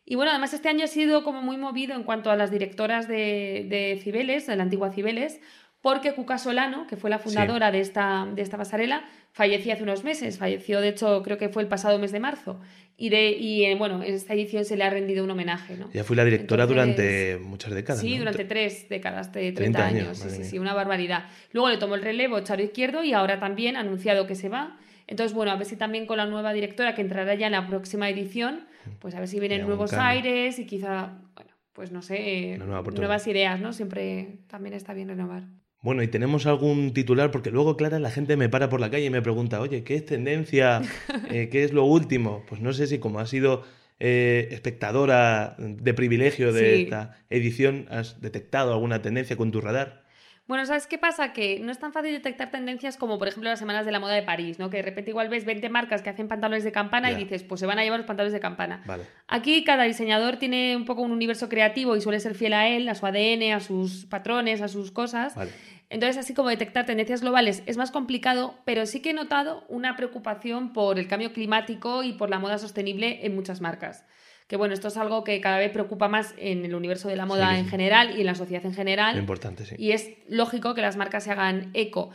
Y 0.04 0.16
bueno, 0.16 0.30
además 0.30 0.52
este 0.52 0.68
año 0.68 0.84
ha 0.84 0.88
sido 0.88 1.22
como 1.24 1.42
muy 1.42 1.56
movido 1.56 1.94
en 1.94 2.02
cuanto 2.02 2.30
a 2.30 2.36
las 2.36 2.50
directoras 2.50 3.08
de, 3.08 3.66
de 3.68 4.00
Cibeles, 4.02 4.46
de 4.46 4.56
la 4.56 4.64
antigua 4.64 4.90
Cibeles, 4.90 5.40
porque 5.82 6.14
Cuca 6.14 6.38
Solano, 6.38 6.86
que 6.86 6.96
fue 6.96 7.10
la 7.10 7.18
fundadora 7.18 7.72
de, 7.72 7.80
esta, 7.80 8.26
de 8.32 8.40
esta 8.40 8.56
pasarela, 8.56 9.04
falleció 9.32 9.72
hace 9.72 9.82
unos 9.82 10.04
meses. 10.04 10.38
Falleció, 10.38 10.80
de 10.80 10.88
hecho, 10.88 11.22
creo 11.24 11.38
que 11.38 11.48
fue 11.48 11.62
el 11.62 11.68
pasado 11.68 11.98
mes 11.98 12.12
de 12.12 12.20
marzo. 12.20 12.60
Y, 12.96 13.08
de, 13.08 13.32
y 13.32 13.64
eh, 13.64 13.74
bueno, 13.74 14.00
en 14.00 14.14
esta 14.14 14.32
edición 14.32 14.64
se 14.64 14.76
le 14.76 14.84
ha 14.84 14.90
rendido 14.90 15.24
un 15.24 15.30
homenaje. 15.32 15.76
¿no? 15.76 15.90
Ya 15.92 16.04
fui 16.04 16.14
la 16.14 16.24
directora 16.24 16.64
Entonces, 16.64 16.86
durante 16.86 17.38
muchas 17.38 17.74
décadas. 17.74 18.00
Sí, 18.00 18.12
¿no? 18.12 18.18
durante 18.20 18.44
tres 18.44 18.88
décadas, 18.88 19.32
de 19.32 19.50
30, 19.50 19.56
30 19.56 19.84
años. 19.84 20.22
años, 20.22 20.32
sí, 20.32 20.42
sí, 20.44 20.50
sí, 20.50 20.58
una 20.60 20.72
barbaridad. 20.72 21.24
Luego 21.50 21.68
le 21.68 21.78
tomó 21.78 21.96
el 21.96 22.02
relevo 22.02 22.38
Charo 22.40 22.62
Izquierdo 22.62 23.02
y 23.02 23.12
ahora 23.12 23.40
también 23.40 23.76
ha 23.76 23.80
anunciado 23.80 24.28
que 24.28 24.36
se 24.36 24.48
va. 24.48 24.78
Entonces, 25.08 25.34
bueno, 25.34 25.50
a 25.50 25.56
ver 25.56 25.66
si 25.66 25.74
también 25.74 26.06
con 26.06 26.18
la 26.18 26.26
nueva 26.26 26.52
directora 26.52 26.94
que 26.94 27.00
entrará 27.00 27.34
ya 27.34 27.46
en 27.46 27.52
la 27.52 27.66
próxima 27.66 28.08
edición, 28.08 28.66
pues 28.98 29.14
a 29.14 29.18
ver 29.20 29.28
si 29.28 29.40
vienen 29.40 29.62
nuevos 29.66 29.90
cambio. 29.90 30.06
aires 30.08 30.58
y 30.58 30.66
quizá, 30.66 31.18
bueno, 31.34 31.50
pues 31.72 31.90
no 31.92 32.02
sé, 32.02 32.56
nueva 32.58 32.82
nuevas 32.82 33.26
ideas, 33.26 33.60
¿no? 33.60 33.72
Siempre 33.72 34.38
también 34.48 34.74
está 34.74 34.94
bien 34.94 35.08
renovar. 35.08 35.44
Bueno, 35.82 36.02
y 36.04 36.08
tenemos 36.08 36.46
algún 36.46 36.92
titular, 36.92 37.30
porque 37.32 37.50
luego, 37.50 37.76
Clara, 37.76 37.98
la 37.98 38.10
gente 38.10 38.36
me 38.36 38.48
para 38.48 38.68
por 38.68 38.78
la 38.80 38.88
calle 38.90 39.06
y 39.06 39.10
me 39.10 39.20
pregunta, 39.22 39.60
oye, 39.60 39.82
¿qué 39.82 39.96
es 39.96 40.06
tendencia? 40.06 40.80
Eh, 41.30 41.48
¿Qué 41.50 41.64
es 41.64 41.72
lo 41.72 41.84
último? 41.84 42.44
Pues 42.48 42.60
no 42.60 42.72
sé 42.72 42.86
si 42.86 42.98
como 42.98 43.18
has 43.18 43.30
sido 43.30 43.64
eh, 43.98 44.48
espectadora 44.50 45.56
de 45.58 45.94
privilegio 45.94 46.52
de 46.52 46.76
Sí. 46.76 46.82
esta 46.84 47.16
edición, 47.30 47.86
has 47.90 48.20
detectado 48.20 48.72
alguna 48.74 49.00
tendencia 49.02 49.36
con 49.36 49.50
tu 49.50 49.60
radar. 49.60 50.01
Bueno, 50.48 50.66
¿sabes 50.66 50.88
qué 50.88 50.98
pasa? 50.98 51.32
Que 51.32 51.60
no 51.60 51.70
es 51.70 51.78
tan 51.78 51.92
fácil 51.92 52.12
detectar 52.12 52.50
tendencias 52.50 52.96
como, 52.96 53.18
por 53.18 53.28
ejemplo, 53.28 53.48
las 53.48 53.60
semanas 53.60 53.86
de 53.86 53.92
la 53.92 54.00
moda 54.00 54.14
de 54.14 54.22
París, 54.22 54.58
¿no? 54.58 54.70
Que 54.70 54.78
de 54.78 54.82
repente 54.82 55.10
igual 55.10 55.28
ves 55.28 55.44
20 55.44 55.68
marcas 55.68 56.02
que 56.02 56.10
hacen 56.10 56.26
pantalones 56.26 56.64
de 56.64 56.72
campana 56.72 57.12
y 57.12 57.14
dices, 57.14 57.44
pues 57.44 57.60
se 57.60 57.66
van 57.66 57.78
a 57.78 57.84
llevar 57.84 58.00
los 58.00 58.06
pantalones 58.06 58.32
de 58.32 58.40
campana. 58.40 58.82
Vale. 58.84 59.04
Aquí 59.28 59.62
cada 59.62 59.84
diseñador 59.84 60.38
tiene 60.38 60.76
un 60.76 60.84
poco 60.84 61.02
un 61.02 61.12
universo 61.12 61.48
creativo 61.48 61.96
y 61.96 62.00
suele 62.00 62.18
ser 62.18 62.34
fiel 62.34 62.54
a 62.54 62.68
él, 62.68 62.88
a 62.88 62.96
su 62.96 63.06
ADN, 63.06 63.52
a 63.54 63.60
sus 63.60 64.04
patrones, 64.06 64.62
a 64.62 64.68
sus 64.68 64.90
cosas. 64.90 65.36
Vale. 65.36 65.52
Entonces, 65.90 66.16
así 66.16 66.34
como 66.34 66.48
detectar 66.48 66.86
tendencias 66.86 67.20
globales 67.20 67.62
es 67.66 67.76
más 67.76 67.90
complicado, 67.90 68.54
pero 68.64 68.86
sí 68.86 69.00
que 69.00 69.10
he 69.10 69.14
notado 69.14 69.64
una 69.68 69.94
preocupación 69.94 70.72
por 70.72 70.98
el 70.98 71.06
cambio 71.06 71.32
climático 71.32 72.02
y 72.02 72.14
por 72.14 72.30
la 72.30 72.38
moda 72.38 72.58
sostenible 72.58 73.26
en 73.26 73.34
muchas 73.34 73.60
marcas. 73.60 74.04
Que 74.46 74.56
bueno, 74.56 74.74
esto 74.74 74.88
es 74.88 74.96
algo 74.96 75.24
que 75.24 75.40
cada 75.40 75.58
vez 75.58 75.70
preocupa 75.70 76.08
más 76.08 76.34
en 76.36 76.64
el 76.64 76.74
universo 76.74 77.08
de 77.08 77.16
la 77.16 77.26
moda 77.26 77.58
en 77.58 77.66
general 77.66 78.16
y 78.16 78.20
en 78.20 78.26
la 78.26 78.34
sociedad 78.34 78.64
en 78.66 78.74
general. 78.74 79.14
Lo 79.14 79.20
importante, 79.20 79.64
sí. 79.64 79.76
Y 79.78 79.92
es 79.92 80.10
lógico 80.28 80.74
que 80.74 80.82
las 80.82 80.96
marcas 80.96 81.24
se 81.24 81.30
hagan 81.30 81.70
eco. 81.74 82.10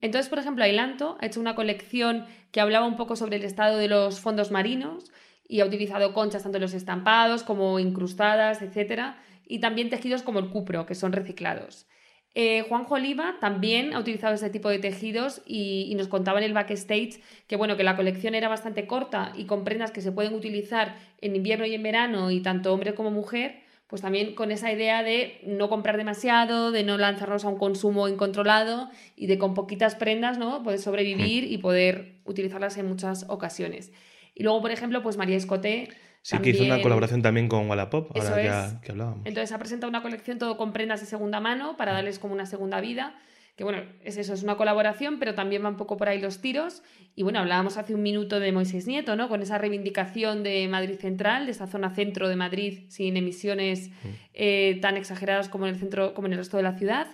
Entonces, 0.00 0.28
por 0.28 0.38
ejemplo, 0.38 0.64
Ailanto 0.64 1.16
ha 1.20 1.26
hecho 1.26 1.40
una 1.40 1.54
colección 1.54 2.26
que 2.50 2.60
hablaba 2.60 2.86
un 2.86 2.96
poco 2.96 3.14
sobre 3.16 3.36
el 3.36 3.44
estado 3.44 3.78
de 3.78 3.88
los 3.88 4.20
fondos 4.20 4.50
marinos 4.50 5.12
y 5.46 5.60
ha 5.60 5.66
utilizado 5.66 6.12
conchas 6.12 6.42
tanto 6.42 6.58
en 6.58 6.62
los 6.62 6.74
estampados 6.74 7.42
como 7.42 7.78
incrustadas, 7.78 8.62
etcétera, 8.62 9.22
y 9.46 9.60
también 9.60 9.90
tejidos 9.90 10.22
como 10.22 10.38
el 10.38 10.48
cupro, 10.48 10.86
que 10.86 10.94
son 10.94 11.12
reciclados. 11.12 11.86
Eh, 12.34 12.64
Juanjo 12.68 12.94
Oliva 12.94 13.36
también 13.40 13.92
ha 13.92 13.98
utilizado 13.98 14.34
este 14.34 14.48
tipo 14.48 14.70
de 14.70 14.78
tejidos 14.78 15.42
y, 15.44 15.86
y 15.90 15.94
nos 15.96 16.08
contaba 16.08 16.38
en 16.38 16.44
el 16.44 16.54
backstage 16.54 17.20
que 17.46 17.56
bueno 17.56 17.76
que 17.76 17.84
la 17.84 17.94
colección 17.94 18.34
era 18.34 18.48
bastante 18.48 18.86
corta 18.86 19.32
y 19.36 19.44
con 19.44 19.64
prendas 19.64 19.90
que 19.90 20.00
se 20.00 20.12
pueden 20.12 20.32
utilizar 20.32 20.96
en 21.20 21.36
invierno 21.36 21.66
y 21.66 21.74
en 21.74 21.82
verano 21.82 22.30
y 22.30 22.40
tanto 22.40 22.72
hombre 22.72 22.94
como 22.94 23.10
mujer, 23.10 23.60
pues 23.92 24.00
también 24.00 24.34
con 24.34 24.50
esa 24.50 24.72
idea 24.72 25.02
de 25.02 25.42
no 25.44 25.68
comprar 25.68 25.98
demasiado, 25.98 26.72
de 26.72 26.82
no 26.82 26.96
lanzarnos 26.96 27.44
a 27.44 27.48
un 27.48 27.58
consumo 27.58 28.08
incontrolado 28.08 28.88
y 29.16 29.26
de 29.26 29.36
con 29.36 29.52
poquitas 29.52 29.96
prendas, 29.96 30.38
¿no? 30.38 30.62
Poder 30.62 30.78
sobrevivir 30.78 31.44
y 31.44 31.58
poder 31.58 32.14
utilizarlas 32.24 32.78
en 32.78 32.86
muchas 32.86 33.26
ocasiones. 33.28 33.92
Y 34.34 34.44
luego, 34.44 34.62
por 34.62 34.70
ejemplo, 34.70 35.02
pues 35.02 35.18
María 35.18 35.36
Escoté. 35.36 35.90
Sí, 36.22 36.38
que 36.38 36.50
hizo 36.50 36.60
una 36.60 36.70
también- 36.70 36.82
colaboración 36.84 37.22
también 37.22 37.48
con 37.48 37.68
Wallapop, 37.68 38.10
ahora 38.16 38.28
Eso 38.28 38.36
ya 38.40 38.66
es. 38.66 38.72
que 38.74 38.92
hablábamos. 38.92 39.20
Entonces 39.26 39.52
ha 39.52 39.58
presentado 39.58 39.90
una 39.90 40.02
colección 40.02 40.38
todo 40.38 40.56
con 40.56 40.72
prendas 40.72 41.00
de 41.00 41.06
segunda 41.06 41.40
mano 41.40 41.76
para 41.76 41.92
darles 41.92 42.18
como 42.18 42.32
una 42.34 42.46
segunda 42.46 42.80
vida. 42.80 43.14
Que 43.56 43.64
bueno, 43.64 43.82
es 44.02 44.16
eso, 44.16 44.32
es 44.32 44.42
una 44.42 44.56
colaboración, 44.56 45.18
pero 45.18 45.34
también 45.34 45.62
va 45.62 45.68
un 45.68 45.76
poco 45.76 45.98
por 45.98 46.08
ahí 46.08 46.18
los 46.20 46.40
tiros. 46.40 46.82
Y 47.14 47.22
bueno, 47.22 47.38
hablábamos 47.40 47.76
hace 47.76 47.94
un 47.94 48.02
minuto 48.02 48.40
de 48.40 48.50
Moisés 48.50 48.86
Nieto, 48.86 49.14
¿no? 49.14 49.28
Con 49.28 49.42
esa 49.42 49.58
reivindicación 49.58 50.42
de 50.42 50.66
Madrid 50.68 50.94
Central, 50.98 51.44
de 51.44 51.52
esa 51.52 51.66
zona 51.66 51.90
centro 51.94 52.30
de 52.30 52.36
Madrid, 52.36 52.84
sin 52.88 53.14
emisiones 53.18 53.90
eh, 54.32 54.78
tan 54.80 54.96
exageradas 54.96 55.50
como 55.50 55.66
en 55.66 55.74
el 55.74 55.78
centro, 55.80 56.14
como 56.14 56.28
en 56.28 56.32
el 56.32 56.38
resto 56.38 56.56
de 56.56 56.62
la 56.62 56.78
ciudad. 56.78 57.08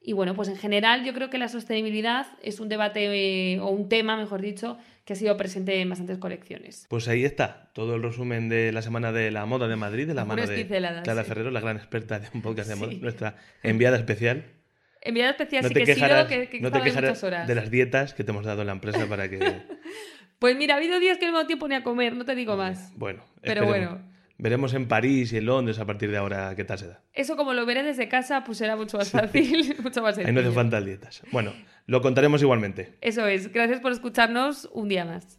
Y 0.00 0.14
bueno, 0.14 0.34
pues 0.34 0.48
en 0.48 0.56
general 0.56 1.04
yo 1.04 1.12
creo 1.12 1.28
que 1.28 1.36
la 1.38 1.48
sostenibilidad 1.48 2.26
es 2.42 2.58
un 2.58 2.68
debate 2.70 3.52
eh, 3.54 3.60
o 3.60 3.68
un 3.68 3.88
tema, 3.90 4.16
mejor 4.16 4.40
dicho, 4.40 4.78
que 5.04 5.12
ha 5.14 5.16
sido 5.16 5.36
presente 5.36 5.80
en 5.80 5.88
bastantes 5.88 6.18
colecciones. 6.18 6.86
Pues 6.88 7.08
ahí 7.08 7.24
está, 7.24 7.70
todo 7.74 7.96
el 7.96 8.02
resumen 8.02 8.48
de 8.48 8.70
la 8.72 8.82
Semana 8.82 9.10
de 9.12 9.30
la 9.30 9.46
Moda 9.46 9.66
de 9.68 9.76
Madrid, 9.76 10.06
de 10.06 10.14
la 10.14 10.24
mano 10.24 10.46
de 10.46 10.66
Clara 11.02 11.22
sí. 11.24 11.28
Ferrero, 11.28 11.50
la 11.50 11.60
gran 11.60 11.76
experta 11.76 12.18
de 12.20 12.28
un 12.34 12.42
podcast 12.42 12.68
de 12.68 12.76
moda, 12.76 12.92
Sí. 12.92 12.98
nuestra 12.98 13.36
enviada 13.62 13.96
especial. 13.96 14.44
Enviada 15.04 15.32
especial 15.32 15.62
No 15.64 15.68
sí 15.68 15.74
te 15.74 15.82
que 15.84 15.90
he 15.90 15.94
sido, 15.96 16.06
quejarás, 16.06 16.28
que, 16.28 16.48
que 16.48 16.60
no 16.60 16.70
te 16.70 16.80
quejarás 16.80 17.24
horas. 17.24 17.48
de 17.48 17.54
las 17.56 17.70
dietas 17.72 18.14
que 18.14 18.22
te 18.22 18.30
hemos 18.30 18.44
dado 18.44 18.60
en 18.60 18.68
la 18.68 18.72
empresa 18.74 19.04
para 19.06 19.28
que... 19.28 19.38
Pues 20.38 20.56
mira, 20.56 20.74
ha 20.74 20.78
habido 20.78 20.98
días 20.98 21.18
que 21.18 21.26
no 21.26 21.32
me 21.32 21.38
dado 21.38 21.46
tiempo 21.46 21.68
ni 21.68 21.74
a 21.76 21.82
comer, 21.84 22.16
no 22.16 22.24
te 22.24 22.34
digo 22.34 22.56
más. 22.56 22.92
Bueno, 22.96 23.24
Pero 23.42 23.64
bueno. 23.64 24.00
Veremos 24.38 24.74
en 24.74 24.88
París 24.88 25.32
y 25.32 25.36
en 25.38 25.46
Londres 25.46 25.78
a 25.78 25.86
partir 25.86 26.10
de 26.10 26.16
ahora 26.16 26.52
qué 26.56 26.64
tal 26.64 26.78
se 26.78 26.88
da. 26.88 27.00
Eso 27.12 27.36
como 27.36 27.52
lo 27.54 27.64
veré 27.64 27.84
desde 27.84 28.08
casa, 28.08 28.42
pues 28.42 28.58
será 28.58 28.74
mucho 28.74 28.96
más 28.98 29.10
fácil, 29.10 29.76
mucho 29.82 30.02
más 30.02 30.18
Ahí 30.18 30.24
no 30.24 30.30
hace 30.30 30.34
sencillo. 30.34 30.52
falta 30.52 30.80
dietas. 30.80 31.22
Bueno, 31.30 31.52
lo 31.86 32.00
contaremos 32.00 32.42
igualmente. 32.42 32.96
Eso 33.00 33.26
es. 33.26 33.52
Gracias 33.52 33.80
por 33.80 33.92
escucharnos 33.92 34.68
un 34.72 34.88
día 34.88 35.04
más. 35.04 35.38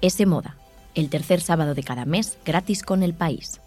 Ese 0.00 0.26
Moda, 0.26 0.56
el 0.94 1.10
tercer 1.10 1.40
sábado 1.40 1.74
de 1.74 1.82
cada 1.82 2.04
mes 2.04 2.38
gratis 2.44 2.84
con 2.84 3.02
el 3.02 3.14
país. 3.14 3.60